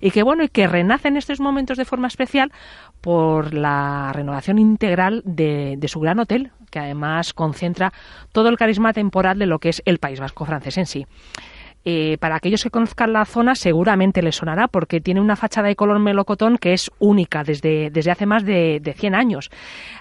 [0.00, 2.52] y que, bueno, y que renace en estos momentos de forma especial
[3.00, 7.92] por la renovación integral de su gran hotel, que además concentra
[8.32, 11.06] todo el carisma temporal de lo que es el País Vasco francés en sí.
[11.88, 15.76] Eh, para aquellos que conozcan la zona seguramente les sonará porque tiene una fachada de
[15.76, 19.50] color melocotón que es única desde, desde hace más de, de 100 años.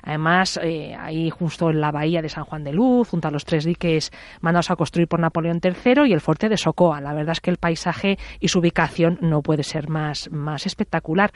[0.01, 3.45] Además, eh, ahí justo en la bahía de San Juan de Luz, junto a los
[3.45, 4.11] tres diques
[4.41, 7.01] mandados a construir por Napoleón III y el fuerte de Socoa.
[7.01, 11.34] La verdad es que el paisaje y su ubicación no puede ser más, más espectacular.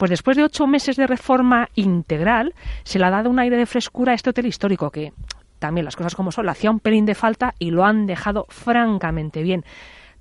[0.00, 3.66] Pues después de ocho meses de reforma integral, se le ha dado un aire de
[3.66, 5.12] frescura a este hotel histórico que
[5.58, 8.46] también las cosas como son, le hacía un pelín de falta y lo han dejado
[8.48, 9.62] francamente bien.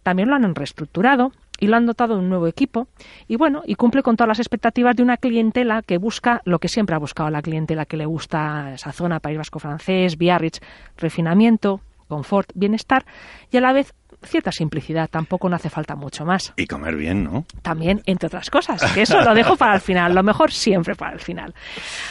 [0.04, 2.90] También lo han reestructurado y lo han dotado de un nuevo equipo
[3.30, 6.68] y bueno, y cumple con todas las expectativas de una clientela que busca lo que
[6.68, 10.60] siempre ha buscado la clientela que le gusta esa zona, País Vasco francés, Biarritz,
[10.98, 13.06] refinamiento, confort, bienestar
[13.50, 13.94] y a la vez
[14.24, 16.54] cierta simplicidad, tampoco no hace falta mucho más.
[16.58, 17.46] Y comer bien, ¿no?
[17.62, 21.14] También, entre otras cosas, que eso lo dejo para el final, lo mejor siempre para
[21.14, 21.54] el final.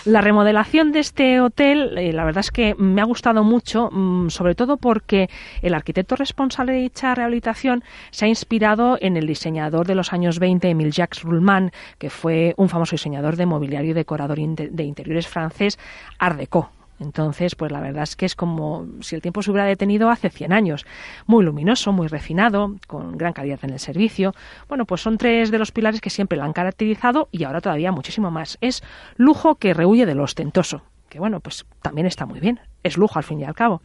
[0.05, 4.31] La remodelación de este hotel, eh, la verdad es que me ha gustado mucho, mm,
[4.31, 5.29] sobre todo porque
[5.63, 10.39] el arquitecto responsable de dicha rehabilitación se ha inspirado en el diseñador de los años
[10.39, 15.27] 20, Emile Jacques Ruhlmann, que fue un famoso diseñador de mobiliario y decorador de interiores
[15.27, 15.79] francés,
[16.19, 16.78] Art Deco.
[17.01, 20.31] Entonces, pues la verdad es que es como si el tiempo se hubiera detenido hace
[20.31, 20.87] 100 años.
[21.27, 24.35] Muy luminoso, muy refinado, con gran calidad en el servicio.
[24.69, 27.93] Bueno, pues son tres de los pilares que siempre la han caracterizado y ahora todavía
[27.93, 28.59] muchísimo más.
[28.61, 28.83] Es
[29.17, 32.61] lujo que rehuye de lo ostentoso, que bueno, pues también está muy bien.
[32.83, 33.81] Es lujo al fin y al cabo.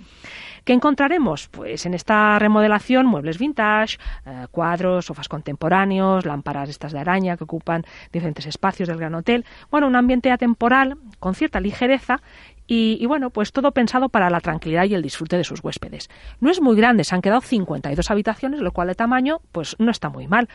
[0.66, 1.50] ¿Qué encontraremos?
[1.50, 7.44] Pues en esta remodelación muebles vintage, eh, cuadros, sofás contemporáneos, lámparas estas de araña que
[7.44, 9.46] ocupan diferentes espacios del gran hotel.
[9.72, 12.22] Bueno, un ambiente atemporal con cierta ligereza
[12.68, 16.10] y, y, bueno, pues todo pensado para la tranquilidad y el disfrute de sus huéspedes.
[16.40, 19.92] No es muy grande, se han quedado 52 habitaciones, lo cual de tamaño pues no
[19.92, 20.48] está muy mal.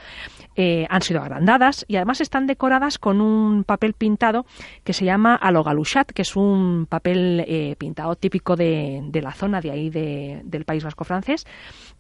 [0.57, 4.47] Eh, han sido agrandadas y además están decoradas con un papel pintado
[4.85, 9.61] que se llama alogaluchat, que es un papel eh, pintado típico de, de, la zona
[9.61, 11.47] de ahí de, del País Vasco francés,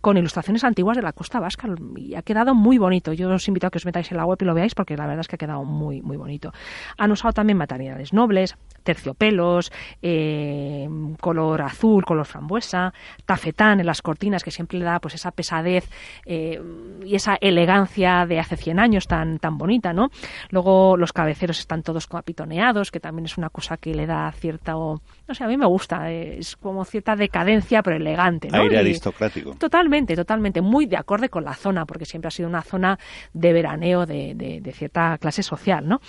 [0.00, 3.12] con ilustraciones antiguas de la costa vasca y ha quedado muy bonito.
[3.12, 5.06] Yo os invito a que os metáis en la web y lo veáis porque la
[5.06, 6.52] verdad es que ha quedado muy, muy bonito.
[6.96, 8.56] Han usado también materiales nobles,
[8.88, 9.70] terciopelos,
[10.00, 10.88] eh,
[11.20, 12.94] color azul, color frambuesa,
[13.26, 15.90] tafetán en las cortinas que siempre le da pues esa pesadez
[16.24, 16.58] eh,
[17.04, 20.08] y esa elegancia de hace 100 años tan, tan bonita, ¿no?
[20.48, 24.72] Luego los cabeceros están todos apitoneados, que también es una cosa que le da cierta,
[24.72, 25.00] no
[25.34, 28.62] sé, a mí me gusta, es como cierta decadencia pero elegante, ¿no?
[28.62, 29.52] Aire Y aristocrático.
[29.56, 32.98] Totalmente, totalmente, muy de acorde con la zona, porque siempre ha sido una zona
[33.34, 36.00] de veraneo de, de, de cierta clase social, ¿no?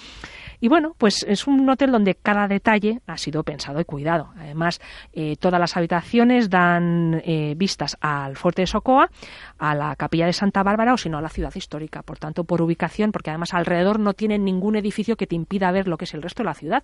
[0.62, 4.32] Y bueno, pues es un hotel donde cada detalle ha sido pensado y cuidado.
[4.38, 4.82] Además,
[5.14, 9.10] eh, todas las habitaciones dan eh, vistas al fuerte de Socoa,
[9.57, 12.01] a la capilla de Santa Bárbara o si no a la ciudad histórica.
[12.03, 15.88] Por tanto, por ubicación, porque además alrededor no tienen ningún edificio que te impida ver
[15.88, 16.84] lo que es el resto de la ciudad,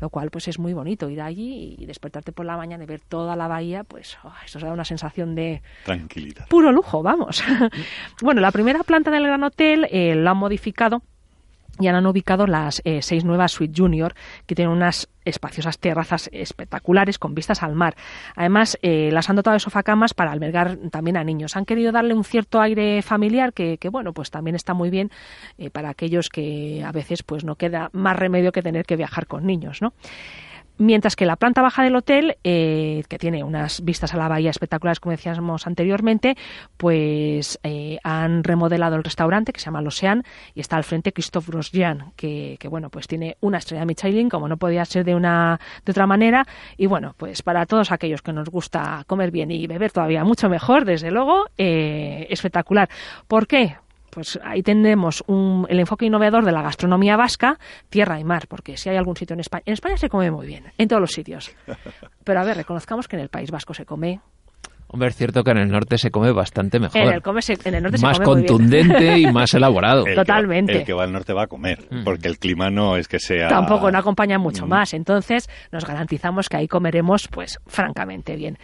[0.00, 3.00] lo cual pues es muy bonito ir allí y despertarte por la mañana y ver
[3.00, 6.48] toda la bahía, pues oh, eso da una sensación de tranquilidad.
[6.48, 7.42] Puro lujo, vamos.
[8.22, 11.02] bueno, la primera planta del Gran Hotel eh, la han modificado
[11.80, 14.14] y han ubicado las eh, seis nuevas Suite Junior
[14.46, 17.94] que tienen unas espaciosas terrazas espectaculares con vistas al mar.
[18.34, 21.56] Además, eh, las han dotado de sofacamas para albergar también a niños.
[21.56, 25.10] Han querido darle un cierto aire familiar que, que bueno, pues también está muy bien
[25.58, 29.26] eh, para aquellos que a veces pues no queda más remedio que tener que viajar
[29.26, 29.92] con niños, ¿no?
[30.82, 34.50] Mientras que la planta baja del hotel, eh, que tiene unas vistas a la bahía
[34.50, 36.36] espectaculares, como decíamos anteriormente,
[36.76, 40.24] pues eh, han remodelado el restaurante que se llama L'Ocean
[40.56, 44.48] y está al frente Christophe Grosjean, que, que, bueno, pues tiene una estrella Michelin, como
[44.48, 46.48] no podía ser de una de otra manera.
[46.76, 50.48] Y bueno, pues para todos aquellos que nos gusta comer bien y beber todavía mucho
[50.48, 52.88] mejor, desde luego, eh, espectacular.
[53.28, 53.76] ¿Por qué?
[54.12, 57.58] Pues ahí tendremos un, el enfoque innovador de la gastronomía vasca,
[57.88, 60.46] tierra y mar, porque si hay algún sitio en España, en España se come muy
[60.46, 61.50] bien, en todos los sitios.
[62.24, 64.20] Pero a ver, reconozcamos que en el País Vasco se come
[64.88, 67.00] Hombre, es cierto que en el norte se come bastante mejor.
[67.00, 70.04] En el, come se, en el norte más se come contundente y más elaborado.
[70.06, 70.72] El Totalmente.
[70.72, 72.04] Que va, el que va al norte va a comer, mm.
[72.04, 73.48] porque el clima no es que sea.
[73.48, 74.68] Tampoco no acompaña mucho mm.
[74.68, 74.92] más.
[74.92, 78.58] Entonces, nos garantizamos que ahí comeremos, pues, francamente bien.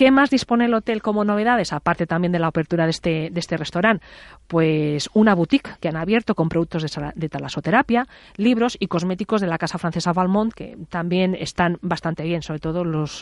[0.00, 3.58] ¿Qué más dispone el hotel como novedades, aparte también de la apertura de este, este
[3.58, 4.02] restaurante?
[4.46, 9.58] Pues una boutique que han abierto con productos de, talasoterapia, libros y cosméticos de la
[9.58, 13.20] casa francesa Valmont, que también están bastante bien, sobre todo los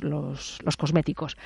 [0.78, 1.36] cosméticos.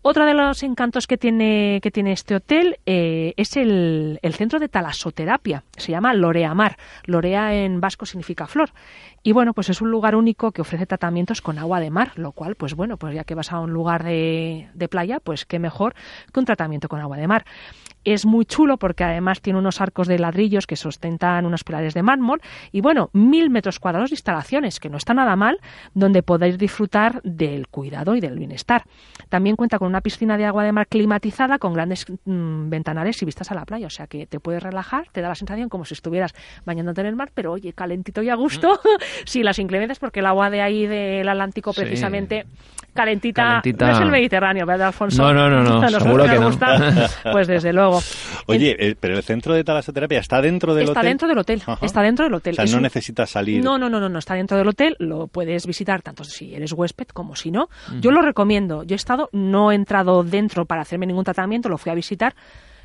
[0.00, 4.68] Otro de los encantos que tiene, que tiene este hotel eh, es el, centro de
[4.68, 5.64] talasoterapia.
[5.76, 6.78] Se llama Lorea Mar.
[7.04, 8.70] Lorea en vasco significa flor.
[9.24, 12.30] Y bueno, pues es un lugar único que ofrece tratamientos con agua de mar, lo
[12.30, 15.94] cual, pues bueno, pues ya que vas a un lugar de playa, pues qué mejor
[16.32, 17.44] que un tratamiento con agua de mar.
[18.10, 22.02] Es muy chulo porque además tiene unos arcos de ladrillos que sustentan unos pilares de
[22.02, 22.40] mármol
[22.72, 25.58] y bueno, mil metros cuadrados de instalaciones, que no está nada mal,
[25.92, 28.84] donde podéis disfrutar del cuidado y del bienestar.
[29.28, 33.26] También cuenta con una piscina de agua de mar climatizada con grandes mm, ventanales y
[33.26, 35.84] vistas a la playa, o sea que te puedes relajar, te da la sensación como
[35.84, 36.34] si estuvieras
[36.64, 38.80] bañándote en el mar, pero oye, calentito y a gusto.
[39.26, 42.77] sí, las inclemencias porque el agua de ahí del Atlántico Sí.
[42.94, 43.86] Calentita, Calentita.
[43.86, 45.22] no es el Mediterráneo, ¿verdad, Alfonso?
[45.22, 46.46] No, no, no, no, A seguro nos que no.
[46.46, 48.00] gusta, Pues desde luego.
[48.46, 51.10] Oye, eh, pero el centro de talasoterapia está dentro del está hotel.
[51.10, 51.62] dentro del hotel.
[51.66, 51.86] Ajá.
[51.86, 52.52] Está dentro del hotel.
[52.52, 53.62] O sea, Es no un- necesitas salir.
[53.62, 54.96] No, no, no, no, no, está dentro del hotel.
[54.98, 57.68] Lo puedes visitar tanto si eres huésped como si no.
[58.00, 58.82] Yo lo recomiendo.
[58.82, 62.34] Yo he estado, no he entrado dentro para hacerme ningún tratamiento, lo fui a visitar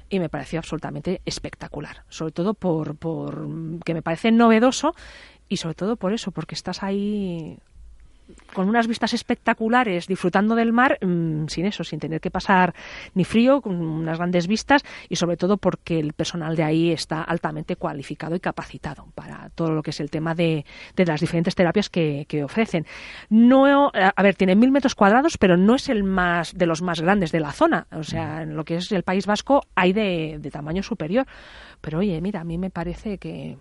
[0.09, 2.03] y me pareció absolutamente espectacular.
[2.09, 3.47] Sobre todo por, por
[3.83, 4.93] que me parece novedoso
[5.49, 7.57] y sobre todo por eso, porque estás ahí
[8.53, 12.73] con unas vistas espectaculares, disfrutando del mar, mm, sin eso, sin tener que pasar
[13.13, 17.21] ni frío, con unas grandes vistas y sobre todo porque el personal de ahí está
[17.23, 20.65] altamente cualificado y capacitado para todo lo que es el tema de,
[20.95, 22.85] de las diferentes terapias que, que ofrecen.
[23.29, 27.01] No, a ver, tiene mil metros cuadrados, pero no es el más de los más
[27.01, 27.87] grandes de la zona.
[27.91, 31.25] O sea, en lo que es el País Vasco hay de, de tamaño superior.
[31.81, 33.57] Pero oye, mira, a mí me parece que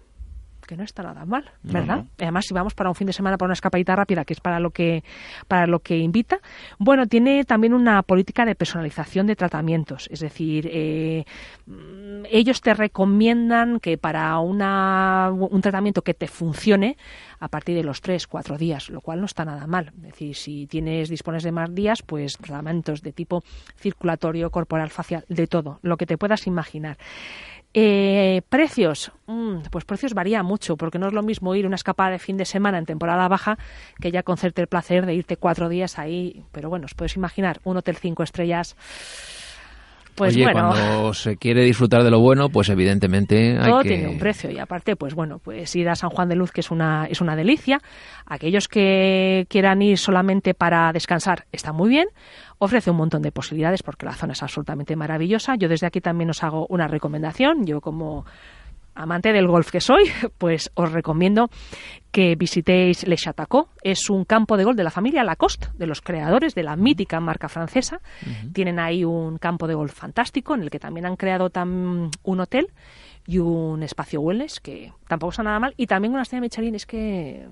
[0.72, 1.98] que no está nada mal, ¿verdad?
[1.98, 2.08] no.
[2.18, 4.58] Además, si vamos para un fin de semana para una escapadita rápida, que es para
[4.58, 5.04] lo que
[5.46, 6.40] para lo que invita,
[6.78, 11.24] bueno, tiene también una política de personalización de tratamientos, es decir, eh,
[12.30, 16.96] ellos te recomiendan que para una, un tratamiento que te funcione
[17.38, 19.92] a partir de los tres, cuatro días, lo cual no está nada mal.
[19.96, 23.42] Es decir, si tienes dispones de más días, pues tratamientos de tipo
[23.76, 26.96] circulatorio, corporal, facial, de todo, lo que te puedas imaginar.
[27.74, 32.10] Eh, precios, Mm, pues precios varían mucho, porque no es lo mismo ir una escapada
[32.10, 33.56] de fin de semana en temporada baja
[33.98, 36.44] que ya concerte el placer de irte cuatro días ahí.
[36.52, 38.76] Pero bueno, os podéis imaginar, un hotel cinco estrellas.
[40.14, 43.88] Pues Oye, bueno, cuando se quiere disfrutar de lo bueno, pues evidentemente hay todo que...
[43.88, 46.60] tiene un precio y aparte, pues bueno, pues ir a San Juan de Luz, que
[46.60, 47.80] es una, es una delicia.
[48.26, 52.08] Aquellos que quieran ir solamente para descansar, está muy bien.
[52.58, 55.56] Ofrece un montón de posibilidades porque la zona es absolutamente maravillosa.
[55.56, 57.64] Yo desde aquí también os hago una recomendación.
[57.64, 58.26] Yo como
[58.94, 60.04] amante del golf que soy,
[60.38, 61.48] pues os recomiendo
[62.10, 63.68] que visitéis Le Chatacot.
[63.82, 67.20] Es un campo de golf de la familia Lacoste, de los creadores de la mítica
[67.20, 68.00] marca francesa.
[68.52, 72.40] Tienen ahí un campo de golf fantástico en el que también han creado tam- un
[72.40, 72.68] hotel
[73.26, 75.74] y un espacio wellness que tampoco está nada mal.
[75.76, 77.46] Y también una estrella Michelin es que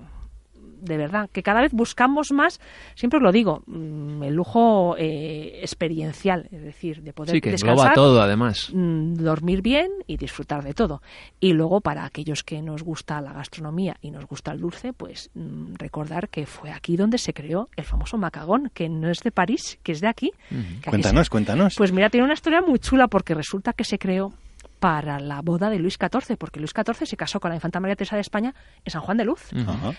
[0.81, 2.59] de verdad, que cada vez buscamos más,
[2.95, 7.51] siempre os lo digo, mm, el lujo eh, experiencial, es decir, de poder Sí, que
[7.51, 8.69] descansar, todo, además.
[8.73, 11.01] mm, dormir bien y disfrutar de todo.
[11.39, 15.29] Y luego, para aquellos que nos gusta la gastronomía y nos gusta el dulce, pues
[15.33, 19.31] mm, recordar que fue aquí donde se creó el famoso macagón, que no es de
[19.31, 20.31] París, que es de aquí.
[20.49, 21.75] que aquí Cuéntanos, se- cuéntanos.
[21.77, 24.33] Pues mira, tiene una historia muy chula porque resulta que se creó
[24.81, 27.95] para la boda de Luis XIV, porque Luis XIV se casó con la infanta María
[27.95, 29.51] Teresa de España en San Juan de Luz,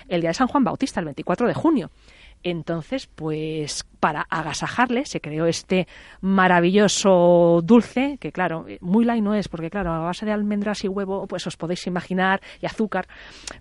[0.08, 1.92] el día de San Juan Bautista, el 24 de junio.
[2.42, 5.86] Entonces, pues para agasajarle se creó este
[6.20, 10.88] maravilloso dulce, que claro, muy light no es, porque claro, a base de almendras y
[10.88, 13.06] huevo, pues os podéis imaginar, y azúcar,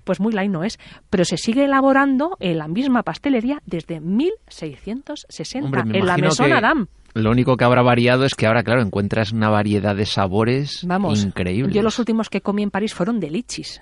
[0.03, 0.79] pues muy light no es,
[1.11, 6.53] pero se sigue elaborando en la misma pastelería desde 1660, Hombre, me en la que
[6.53, 6.87] Adam.
[7.13, 11.23] Lo único que habrá variado es que ahora, claro, encuentras una variedad de sabores Vamos,
[11.23, 11.73] increíbles.
[11.75, 13.81] yo los últimos que comí en París fueron delichis.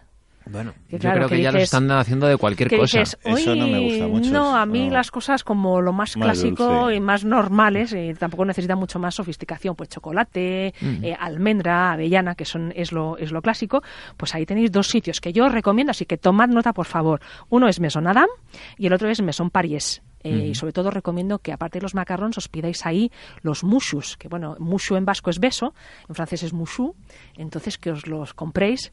[0.51, 2.99] Bueno, Que yo claro, creo que, que ya lo están haciendo de cualquier que cosa.
[2.99, 4.93] dices, Eso no me "Uy, gusta mucho, No, a mí no.
[4.93, 6.95] las cosas como lo más, Más clásico dulce.
[6.95, 10.73] y más normales, y tampoco necesita mucho más sofisticación, pues chocolate,
[11.03, 13.83] eh, almendra, avellana, que son es lo es lo clásico,
[14.17, 17.19] pues ahí tenéis dos sitios que yo os recomiendo, así que tomad nota por favor.
[17.49, 18.29] Uno es Maison Adam
[18.75, 20.01] y el otro es Maison Paris.
[20.23, 23.09] Eh, Y sobre todo recomiendo que aparte de los macarrons os pidáis ahí
[23.41, 25.73] los mushus, que bueno, mushu en vasco es beso,
[26.09, 26.93] en francés es mushu,
[27.37, 28.91] entonces que os los compréis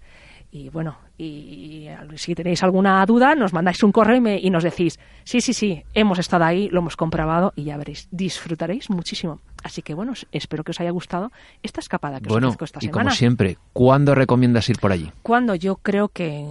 [0.53, 4.62] y bueno, y si tenéis alguna duda, nos mandáis un correo y, me- y nos
[4.62, 9.40] decís, sí, sí, sí, hemos estado ahí, lo hemos comprobado y ya veréis, disfrutaréis muchísimo.
[9.65, 11.32] Así que bueno, os- espero que os haya gustado
[11.65, 15.11] esta escapada que os Bueno, ofrezco esta y como siempre, ¿cuándo recomiendas ir por allí?
[15.23, 16.47] Cuando yo creo que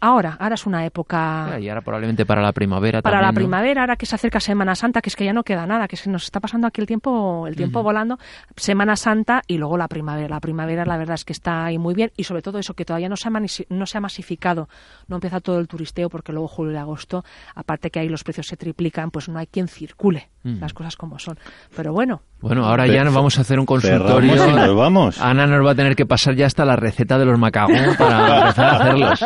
[0.00, 1.58] ahora, ahora es una época...
[1.60, 5.00] Y ahora probablemente para la primavera Para la primavera, ahora que se acerca Semana Santa,
[5.00, 7.46] que es que ya no queda nada, que se nos está pasando aquí el tiempo,
[7.46, 8.18] el tiempo volando.
[8.56, 10.28] Semana Santa y luego la primavera.
[10.28, 12.84] La primavera, la verdad es que está ahí muy bien y sobre todo eso, que
[12.84, 14.68] todavía no se ha, manisi- no se ha masificado,
[15.08, 18.46] no empieza todo el turisteo porque luego julio y agosto, aparte que ahí los precios
[18.46, 21.38] se triplican, pues no hay quien circule, las cosas como son.
[21.76, 24.34] Pero bueno, Bueno, ahora ya nos vamos a hacer un consultorio.
[24.34, 25.20] Y nos vamos.
[25.20, 28.40] Ana nos va a tener que pasar ya hasta la receta de los macagón para
[28.40, 29.24] empezar a hacerlos.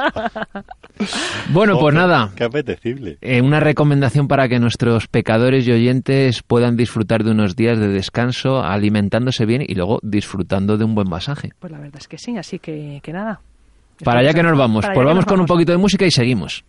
[1.51, 2.30] Bueno, pues Joder, nada.
[2.36, 3.18] Qué apetecible.
[3.20, 7.89] Eh, una recomendación para que nuestros pecadores y oyentes puedan disfrutar de unos días de
[7.89, 11.51] descanso, alimentándose bien y luego disfrutando de un buen masaje.
[11.59, 13.40] pues la verdad es que sí, así que, que nada.
[14.05, 14.84] Para allá que nos vamos.
[14.93, 16.64] Pues vamos con un poquito de música y seguimos.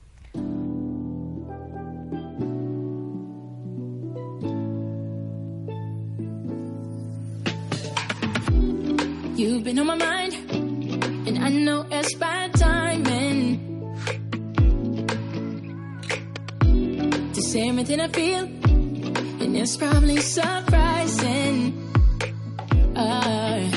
[9.36, 10.34] You've been on my mind,
[11.28, 13.73] and I know it's bad timing.
[17.52, 18.46] Say everything I feel,
[19.44, 21.78] and it's probably surprising.
[22.96, 23.70] Uh,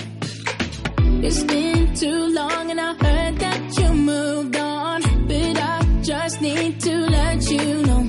[1.23, 6.81] it's been too long, and I heard that you moved on, but I just need
[6.81, 8.09] to let you know.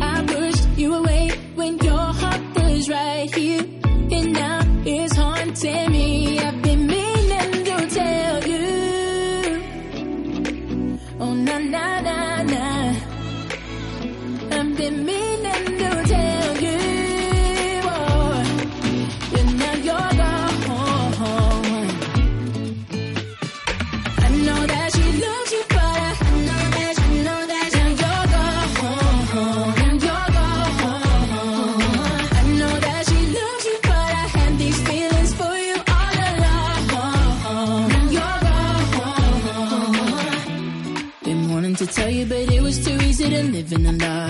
[0.00, 6.38] I pushed you away when your heart was right here, and now it's haunting me.
[6.40, 9.62] I've been meaning to tell you.
[11.20, 12.01] Oh na na.
[14.82, 16.78] Been to tell you.
[17.72, 17.98] But
[24.18, 25.04] I know that she
[27.26, 27.68] know that
[29.78, 30.80] now you're gone.
[32.32, 36.82] I know that she loves you, but I had these feelings for you all along.
[37.92, 38.40] Now you're
[38.96, 40.02] gone.
[41.24, 44.21] Been wanting to tell you, but it was too easy to live in the lie.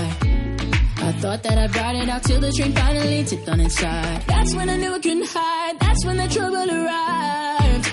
[1.22, 4.22] I thought that I'd ride it out till the train finally tipped on its side.
[4.26, 5.78] That's when I knew I couldn't hide.
[5.78, 7.84] That's when the trouble arrived.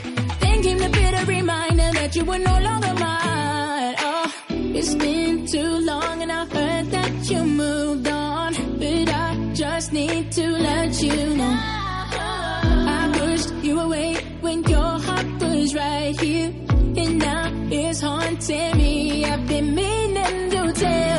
[0.42, 3.96] Then came the bitter reminder that you were no longer mine.
[4.00, 8.54] Oh, it's been too long and I heard that you moved on.
[8.80, 11.56] But I just need to let you know.
[11.56, 16.48] I pushed you away when your heart was right here.
[16.48, 19.24] And now it's haunting me.
[19.26, 21.19] I've been meaning to tell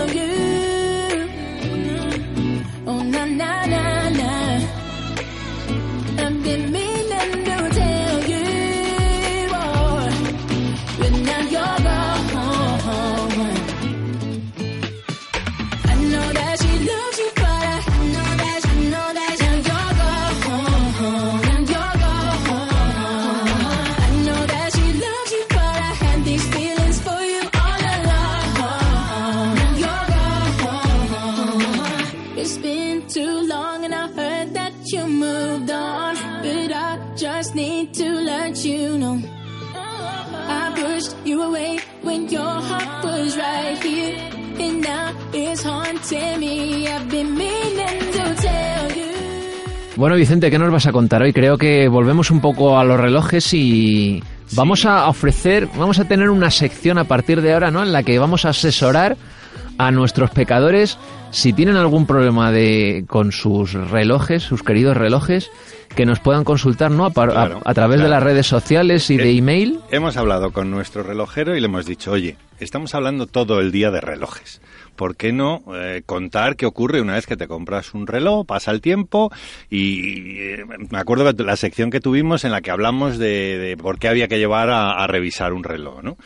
[3.11, 3.90] na na na.
[41.51, 44.17] Away when your heart was right here.
[44.59, 46.87] And now it's haunting me.
[46.87, 49.11] I've been meaning to tell you.
[49.97, 51.33] Bueno, Vicente, ¿qué nos vas a contar hoy?
[51.33, 54.23] Creo que volvemos un poco a los relojes y
[54.53, 57.83] vamos a ofrecer, vamos a tener una sección a partir de ahora, ¿no?
[57.83, 59.17] En la que vamos a asesorar
[59.87, 60.99] a nuestros pecadores
[61.31, 65.51] si tienen algún problema de con sus relojes, sus queridos relojes,
[65.95, 67.05] que nos puedan consultar, ¿no?
[67.05, 69.81] A, par- a- Claro, a través de las redes sociales y de Eh, email.
[69.91, 73.91] Hemos hablado con nuestro relojero y le hemos dicho, oye, estamos hablando todo el día
[73.91, 74.61] de relojes.
[74.97, 78.71] ¿Por qué no eh, contar qué ocurre una vez que te compras un reloj, pasa
[78.73, 79.33] el tiempo
[79.71, 83.77] y, eh, me acuerdo de la sección que tuvimos en la que hablamos de, de
[83.77, 86.17] por qué había que llevar a, a revisar un reloj, ¿no?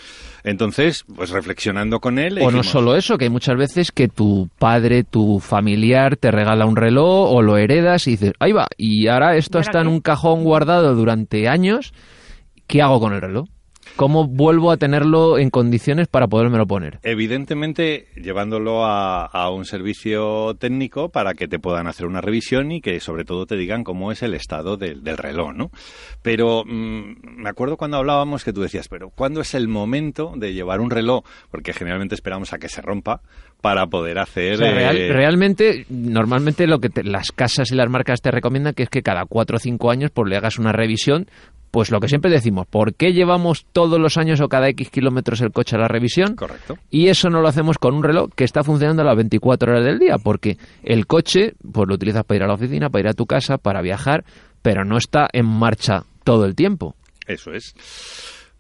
[0.45, 2.39] Entonces, pues reflexionando con él...
[2.43, 6.67] O no solo eso, que hay muchas veces que tu padre, tu familiar te regala
[6.67, 9.81] un reloj o lo heredas y dices, ahí va, y ahora esto ¿Y ahora está
[9.81, 11.95] en un cajón guardado durante años,
[12.67, 13.49] ¿qué hago con el reloj?
[13.97, 16.99] ¿Cómo vuelvo a tenerlo en condiciones para podérmelo poner?
[17.03, 22.99] Evidentemente, llevándolo a, un servicio técnico para que te puedan hacer una revisión y que
[22.99, 25.71] sobre todo te digan cómo es el estado del, del reloj, ¿no?
[26.23, 30.55] Pero mm, me acuerdo cuando hablábamos que tú decías, pero ¿cuándo es el momento de
[30.55, 31.25] llevar un reloj?
[31.51, 33.21] Porque generalmente esperamos a que se rompa
[33.65, 34.53] para poder hacer...
[34.53, 38.31] O sea, real- eh, realmente, normalmente lo que te- las casas y las marcas te
[38.31, 41.27] recomiendan que es que cada cuatro o cinco años pues le hagas una revisión.
[41.71, 45.41] Pues lo que siempre decimos, ¿por qué llevamos todos los años o cada X kilómetros
[45.41, 46.37] el coche a la revisión?
[46.37, 46.77] Correcto.
[46.91, 49.85] Y eso no lo hacemos con un reloj que está funcionando a las 24 horas
[49.87, 53.09] del día, porque el coche pues lo utilizas para ir a la oficina, para ir
[53.09, 54.25] a tu casa, para viajar,
[54.61, 56.95] pero no está en marcha todo el tiempo.
[57.27, 57.75] Eso es.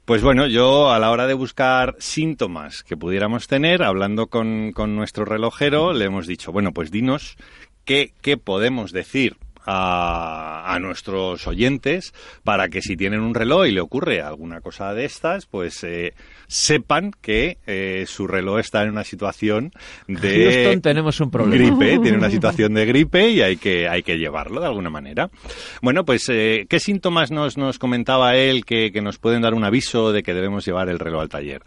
[0.04, 4.94] Pues bueno, yo a la hora de buscar síntomas que pudiéramos tener, hablando con, con
[4.94, 7.38] nuestro relojero, le hemos dicho, bueno, pues dinos
[7.86, 12.12] qué, qué podemos decir a, a nuestros oyentes
[12.42, 16.14] para que si tienen un reloj y le ocurre alguna cosa de estas, pues eh,
[16.46, 19.72] sepan que eh, su reloj está en una situación
[20.06, 21.76] de Houston, tenemos un problema.
[21.76, 25.30] gripe, tiene una situación de gripe y hay que, hay que llevarlo de alguna manera.
[25.82, 29.64] Bueno, pues, eh, ¿qué síntomas nos, nos comentaba él que, que nos pueden dar un
[29.64, 31.62] aviso de que debemos llevar el reloj al taller?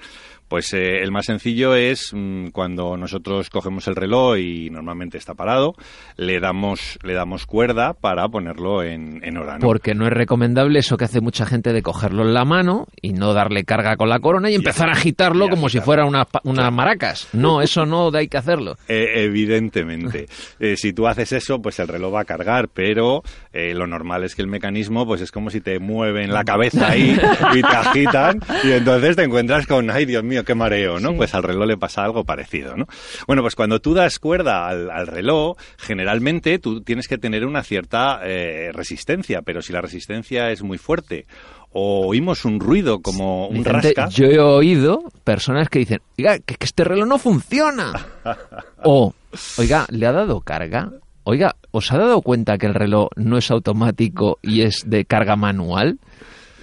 [0.47, 5.33] Pues eh, el más sencillo es mm, cuando nosotros cogemos el reloj y normalmente está
[5.33, 5.75] parado,
[6.15, 9.57] le damos, le damos cuerda para ponerlo en, en hora.
[9.57, 9.59] ¿no?
[9.59, 13.13] Porque no es recomendable eso que hace mucha gente de cogerlo en la mano y
[13.13, 16.27] no darle carga con la corona y, empezar a agitarlo y como si fuera una,
[16.43, 17.29] unas maracas.
[17.33, 18.77] No, eso no hay que hacerlo.
[18.89, 20.27] Eh, evidentemente.
[20.59, 23.21] Eh, si tú haces eso, pues el reloj va a cargar, pero
[23.53, 26.89] eh, lo normal es que el mecanismo, pues es como si te mueven la cabeza
[26.89, 27.15] ahí
[27.53, 31.15] y te agitan y entonces te encuentras con, ay Dios mío, qué mareo, ¿no?
[31.15, 32.85] Pues al reloj le pasa algo parecido, ¿no?
[33.27, 37.63] Bueno, pues cuando tú das cuerda al, al reloj, generalmente tú tienes que tener una
[37.63, 41.25] cierta eh, resistencia, pero si la resistencia es muy fuerte
[41.71, 44.09] o oímos un ruido como un Vicente, rasca...
[44.09, 47.93] yo he oído personas que dicen, oiga, que, que este reloj no funciona.
[48.83, 49.13] o,
[49.57, 50.91] oiga, ¿le ha dado carga?
[51.23, 55.35] Oiga, ¿os ha dado cuenta que el reloj no es automático y es de carga
[55.35, 55.99] manual?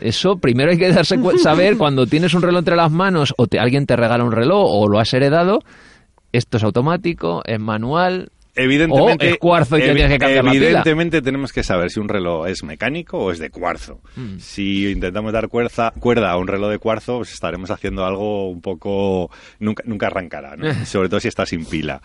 [0.00, 3.58] Eso primero hay que darse saber cuando tienes un reloj entre las manos o te,
[3.58, 5.60] alguien te regala un reloj o lo has heredado,
[6.32, 10.51] esto es automático, es manual, Evidentemente, O es cuarzo y evi- tienes que cambiar la
[10.52, 10.64] pila.
[10.66, 14.01] Evidentemente tenemos que saber si un reloj es mecánico o es de cuarzo.
[14.16, 14.39] Mm.
[14.39, 18.60] Si intentamos dar cuerda, cuerda a un reloj de cuarzo, pues estaremos haciendo algo un
[18.60, 19.31] poco...
[19.59, 20.72] Nunca, nunca arrancará, ¿no?
[20.86, 22.01] sobre todo si está sin pila.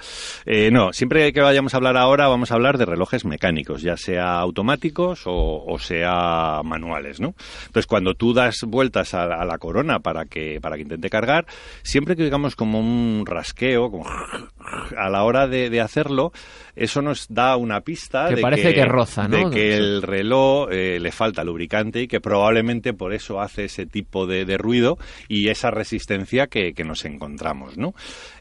[0.45, 3.95] Eh, no, siempre que vayamos a hablar ahora vamos a hablar de relojes mecánicos, ya
[3.97, 7.35] sea automáticos o, o sea manuales, ¿no?
[7.67, 11.09] Entonces, cuando tú das vueltas a, la- a la corona para que, para que intente
[11.09, 11.45] cargar,
[11.83, 14.05] siempre que digamos como un rasqueo, como
[14.97, 16.31] a la hora de, de hacerlo,
[16.75, 19.49] eso nos da una pista Que de parece que roza, ¿no?
[19.49, 23.85] de que el reloj eh, le falta lubricante y que probablemente por eso hace ese
[23.85, 24.97] tipo de, de ruido
[25.27, 27.93] y esa resistencia que, que nos encontramos, ¿no?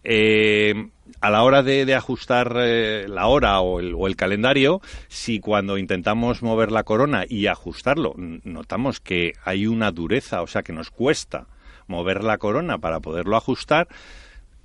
[0.04, 0.74] Eh,
[1.20, 5.40] a la hora de, de ajustar eh, la hora o el, o el calendario, si
[5.40, 10.72] cuando intentamos mover la corona y ajustarlo, notamos que hay una dureza, o sea que
[10.72, 11.46] nos cuesta
[11.88, 13.88] mover la corona para poderlo ajustar,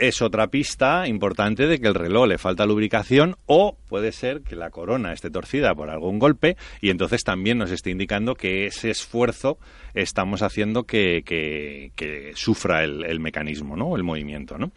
[0.08, 4.56] es otra pista importante de que el reloj le falta lubricación o puede ser que
[4.56, 8.90] la corona esté torcida por algún golpe y entonces también nos esté indicando que ese
[8.90, 9.58] esfuerzo
[9.94, 13.96] estamos haciendo que, que- que sufra el, el mecanismo, ¿no?
[13.96, 14.72] El movimiento, ¿no?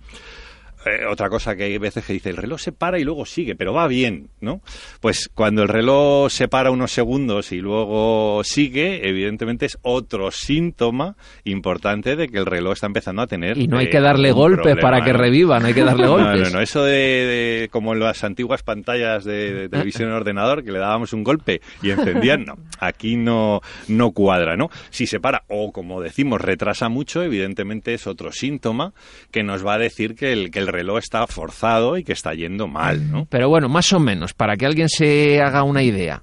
[0.86, 3.56] Eh, otra cosa que hay veces que dice el reloj se para y luego sigue,
[3.56, 4.60] pero va bien, ¿no?
[5.00, 11.16] Pues cuando el reloj se para unos segundos y luego sigue, evidentemente es otro síntoma
[11.44, 13.58] importante de que el reloj está empezando a tener.
[13.58, 15.18] y no hay eh, que darle golpes problema, para que ¿no?
[15.18, 16.40] reviva, no hay que darle No, golpes.
[16.52, 20.62] no, no, eso de, de- como en las antiguas pantallas de, de televisión en ordenador
[20.64, 24.70] que le dábamos un golpe y encendían, no, aquí no, no cuadra, ¿no?
[24.90, 28.92] Si se para o como decimos retrasa mucho, evidentemente es otro síntoma
[29.30, 32.34] que nos va a decir que el, que el reloj está forzado y que está
[32.34, 33.26] yendo mal, ¿no?
[33.30, 36.22] Pero bueno, más o menos, para que alguien se haga una idea.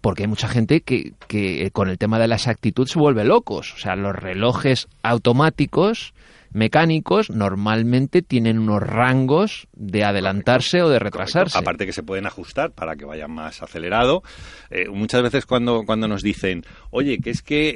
[0.00, 3.74] Porque hay mucha gente que, que con el tema de la exactitud se vuelve locos.
[3.74, 6.14] O sea, los relojes automáticos,
[6.56, 11.56] mecánicos, normalmente tienen unos rangos de adelantarse o de retrasarse.
[11.58, 14.22] Aparte que se pueden ajustar para que vaya más acelerado.
[14.70, 17.74] Eh, muchas veces cuando, cuando nos dicen, oye, que es que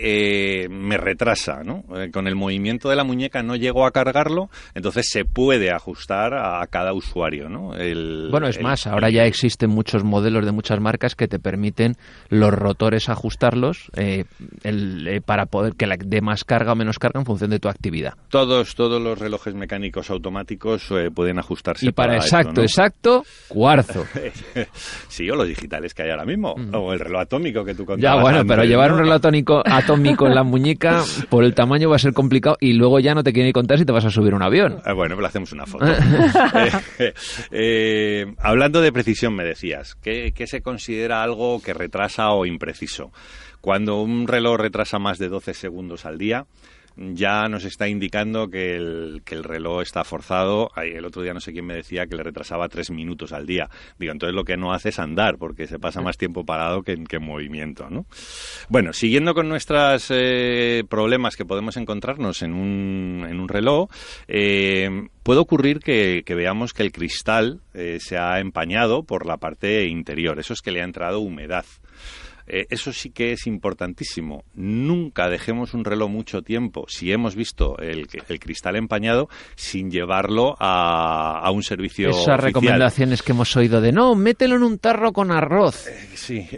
[0.65, 1.85] eh, me retrasa, ¿no?
[1.97, 6.35] Eh, con el movimiento de la muñeca no llego a cargarlo, entonces se puede ajustar
[6.35, 7.74] a, a cada usuario, ¿no?
[7.74, 11.39] El- Bueno, es el- más, ahora ya existen muchos modelos de muchas marcas que te
[11.39, 11.97] permiten
[12.31, 14.24] los rotores ajustarlos eh,
[14.65, 17.69] el- para poder que la dé más carga o menos carga en función de tu
[17.69, 18.15] actividad.
[18.31, 21.86] Todos, todos los relojes mecánicos automáticos eh, pueden ajustarse.
[21.86, 22.62] Y para exacto, ¿no?
[22.62, 24.06] exacto, cuarzo.
[25.09, 27.86] sí, o los digitales que hay ahora mismo, o el reloj atómico que tú Ya,
[27.86, 28.97] contabas bueno, antes, pero llevar ¿no?
[28.97, 32.72] un reloj atónico, atómico en la muñeca por el tamaño va a ser complicado y
[32.74, 34.80] luego ya no te quieren ni contar si te vas a subir un avión.
[34.84, 35.84] Ah, bueno, pues le hacemos una foto.
[37.01, 37.12] Eh,
[37.51, 43.12] eh, hablando de precisión, me decías, ¿qué, qué se considera algo que retrasa o impreciso?
[43.60, 46.47] Cuando un reloj retrasa más de 12 segundos al día,
[46.96, 50.70] ya nos está indicando que el, que el reloj está forzado.
[50.76, 53.68] El otro día no sé quién me decía que le retrasaba tres minutos al día.
[53.98, 56.92] Digo, entonces lo que no hace es andar, porque se pasa más tiempo parado que
[56.92, 58.06] en, que en movimiento, ¿no?
[58.68, 60.12] Bueno, siguiendo con nuestros
[60.88, 63.90] problemas que podemos encontrarnos en un, en un reloj,
[64.28, 64.88] eh,
[65.22, 69.86] puede ocurrir que, que veamos que el cristal eh, se ha empañado por la parte
[69.86, 70.38] interior.
[70.38, 71.64] Eso es que le ha entrado humedad.
[72.52, 74.44] Eh, eso sí que es importantísimo.
[74.55, 80.56] Nunca dejemos un reloj mucho tiempo, si hemos visto el, el cristal empañado, sin llevarlo
[80.59, 82.39] a, a un servicio Esas oficial.
[82.40, 85.86] recomendaciones que hemos oído de no, mételo en un tarro con arroz.
[86.14, 86.48] Sí.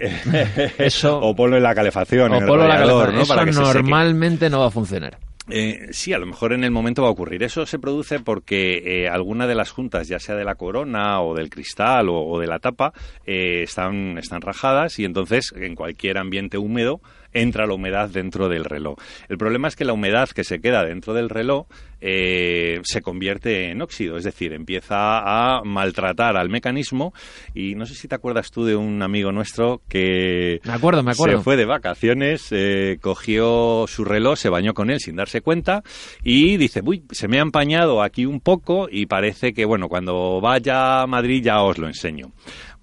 [0.78, 3.16] Eso- o ponlo en la calefacción, o en el ponlo a la radiador, calefacción.
[3.16, 3.22] ¿no?
[3.22, 3.82] Eso Para que se seque.
[3.82, 5.18] normalmente no va a funcionar.
[5.48, 7.42] Eh, sí, a lo mejor en el momento va a ocurrir.
[7.42, 11.34] Eso se produce porque eh, alguna de las juntas, ya sea de la corona o
[11.34, 12.92] del cristal o, de la tapa,
[13.26, 17.00] eh, están, están rajadas y entonces en cualquier ambiente húmedo
[17.32, 18.98] entra la humedad dentro del reloj.
[19.28, 21.66] El problema es que la humedad que se queda dentro del reloj
[22.04, 27.14] eh, se convierte en óxido, es decir, empieza a maltratar al mecanismo
[27.54, 31.12] y no sé si te acuerdas tú de un amigo nuestro que Me acuerdo, me
[31.12, 31.38] acuerdo.
[31.38, 35.84] se fue de vacaciones, eh, cogió su reloj, se bañó con él sin darse cuenta
[36.24, 40.40] y dice, uy, se me ha empañado aquí un poco y parece que, bueno, cuando
[40.40, 42.32] vaya a Madrid ya os lo enseño.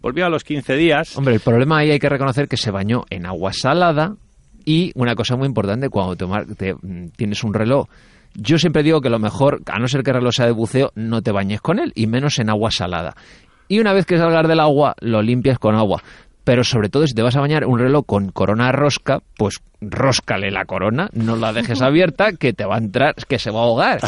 [0.02, 1.18] Volvió a los 15 días.
[1.18, 4.16] Hombre, el problema ahí hay que reconocer que se bañó en agua salada
[4.64, 7.88] y una cosa muy importante cuando te te, mm, tienes un reloj.
[8.42, 10.92] Yo siempre digo que lo mejor, a no ser que el reloj sea de buceo,
[10.96, 13.14] no te bañes con él y menos en agua salada.
[13.68, 16.02] Y una vez que salgas del agua, lo limpias con agua.
[16.50, 20.50] Pero sobre todo si te vas a bañar un reloj con corona rosca, pues róscale
[20.50, 23.64] la corona, no la dejes abierta, que te va a entrar, que se va a
[23.66, 24.00] ahogar.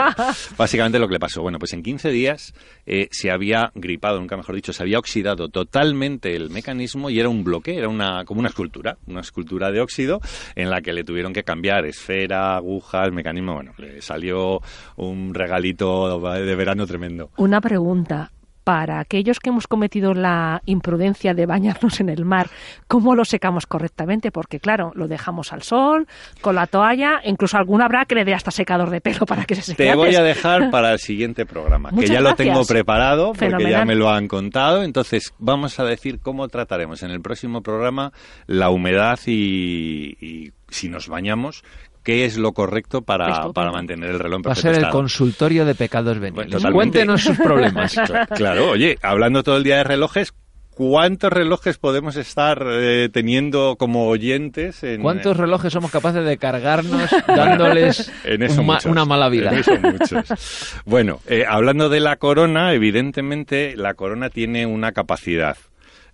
[0.56, 1.42] Básicamente lo que le pasó.
[1.42, 2.54] Bueno, pues en 15 días
[2.86, 7.28] eh, se había gripado, nunca mejor dicho, se había oxidado totalmente el mecanismo y era
[7.28, 10.22] un bloque, era una, como una escultura, una escultura de óxido
[10.54, 13.52] en la que le tuvieron que cambiar esfera, agujas, mecanismo.
[13.52, 14.62] Bueno, le salió
[14.96, 17.28] un regalito de verano tremendo.
[17.36, 18.32] Una pregunta.
[18.64, 22.48] Para aquellos que hemos cometido la imprudencia de bañarnos en el mar,
[22.86, 24.30] ¿cómo lo secamos correctamente?
[24.30, 26.06] Porque, claro, lo dejamos al sol,
[26.40, 29.54] con la toalla, incluso alguna habrá que le dé hasta secador de pelo para que
[29.54, 33.32] se seque Te voy a dejar para el siguiente programa, que ya lo tengo preparado
[33.32, 34.82] porque ya me lo han contado.
[34.82, 38.12] Entonces, vamos a decir cómo trataremos en el próximo programa
[38.46, 41.64] la humedad y, y si nos bañamos,
[42.02, 43.52] qué es lo correcto para, Estupendo.
[43.54, 44.92] para mantener el reloj en Va a perfecto ser el estado.
[44.98, 46.72] consultorio de pecados Bueno, veniales.
[46.72, 47.96] Cuéntenos sus problemas.
[47.96, 50.32] Cla- Claro, oye, hablando todo el día de relojes,
[50.70, 54.82] ¿cuántos relojes podemos estar eh, teniendo como oyentes?
[54.82, 58.90] En, ¿Cuántos relojes somos capaces de cargarnos dándoles En eso un ma- muchos.
[58.90, 59.50] una mala vida?
[59.52, 60.80] En eso muchos.
[60.86, 65.56] Bueno, eh, hablando de la corona, evidentemente la corona tiene una capacidad.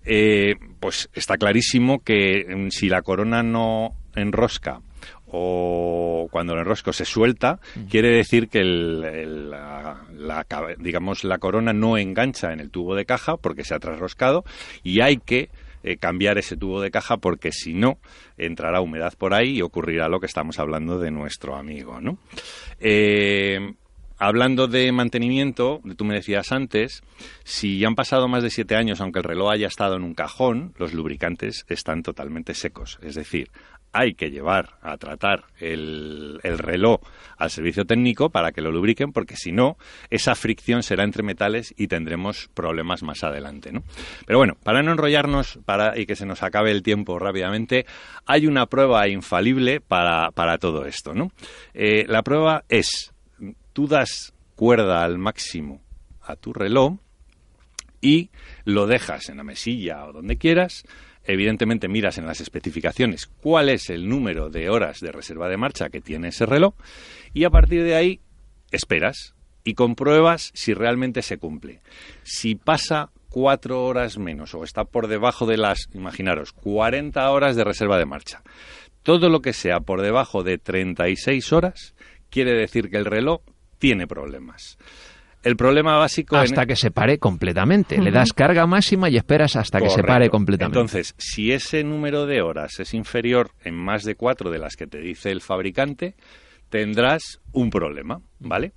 [0.05, 4.81] Eh, pues está clarísimo que mm, si la corona no enrosca
[5.31, 7.61] o cuando el enrosco se suelta,
[7.91, 10.01] quiere decir que el- el- la,
[10.79, 14.45] digamos la corona no engancha en el tubo de caja porque se ha trasroscado
[14.83, 15.51] y hay que
[15.85, 17.99] eh, cambiar ese tubo de caja porque si no
[18.37, 22.19] entrará humedad por ahí y ocurrirá lo que estamos hablando de nuestro amigo, ¿no?
[22.81, 23.75] Eh,
[24.19, 27.03] hablando de mantenimiento, tú me decías antes,
[27.45, 30.75] si han pasado más de siete años, aunque el reloj haya estado en un cajón,
[30.79, 32.99] los lubricantes están totalmente secos.
[33.03, 33.49] Es decir,
[33.93, 37.01] hay que llevar a tratar el, el reloj
[37.37, 39.77] al servicio técnico para que lo lubriquen, porque si no,
[40.11, 43.73] esa fricción será entre metales y tendremos problemas más adelante.
[43.73, 43.83] ¿no?
[44.27, 47.87] Pero bueno, para no enrollarnos para, y que se nos acabe el tiempo rápidamente,
[48.27, 51.15] hay una prueba infalible para, para todo esto.
[51.15, 51.31] ¿no?
[51.75, 53.13] Eh, la prueba es,
[53.73, 55.81] tú das cuerda al máximo
[56.21, 56.99] a tu reloj
[58.01, 58.31] y
[58.65, 60.85] lo dejas en la mesilla o donde quieras.
[61.29, 65.91] Evidentemente miras en las especificaciones cuál es el número de horas de reserva de marcha
[65.91, 66.75] que tiene ese reloj
[67.35, 68.21] y a partir de ahí
[68.71, 71.83] esperas y compruebas si realmente se cumple.
[72.23, 77.65] Si pasa cuatro horas menos o está por debajo de las, imaginaros, 40 horas de
[77.65, 78.43] reserva de marcha,
[79.03, 81.95] todo lo que sea por debajo de 36 horas
[82.31, 83.43] quiere decir que el reloj
[83.79, 84.79] tiene problemas.
[85.45, 87.99] El problema básico en- Hasta que se pare completamente.
[87.99, 90.79] Le das carga máxima y esperas hasta que se pare completamente.
[90.79, 94.87] Entonces, si ese número de horas es inferior en más de cuatro de las que
[94.87, 96.15] te dice el fabricante,
[96.69, 98.73] tendrás un problema, ¿vale?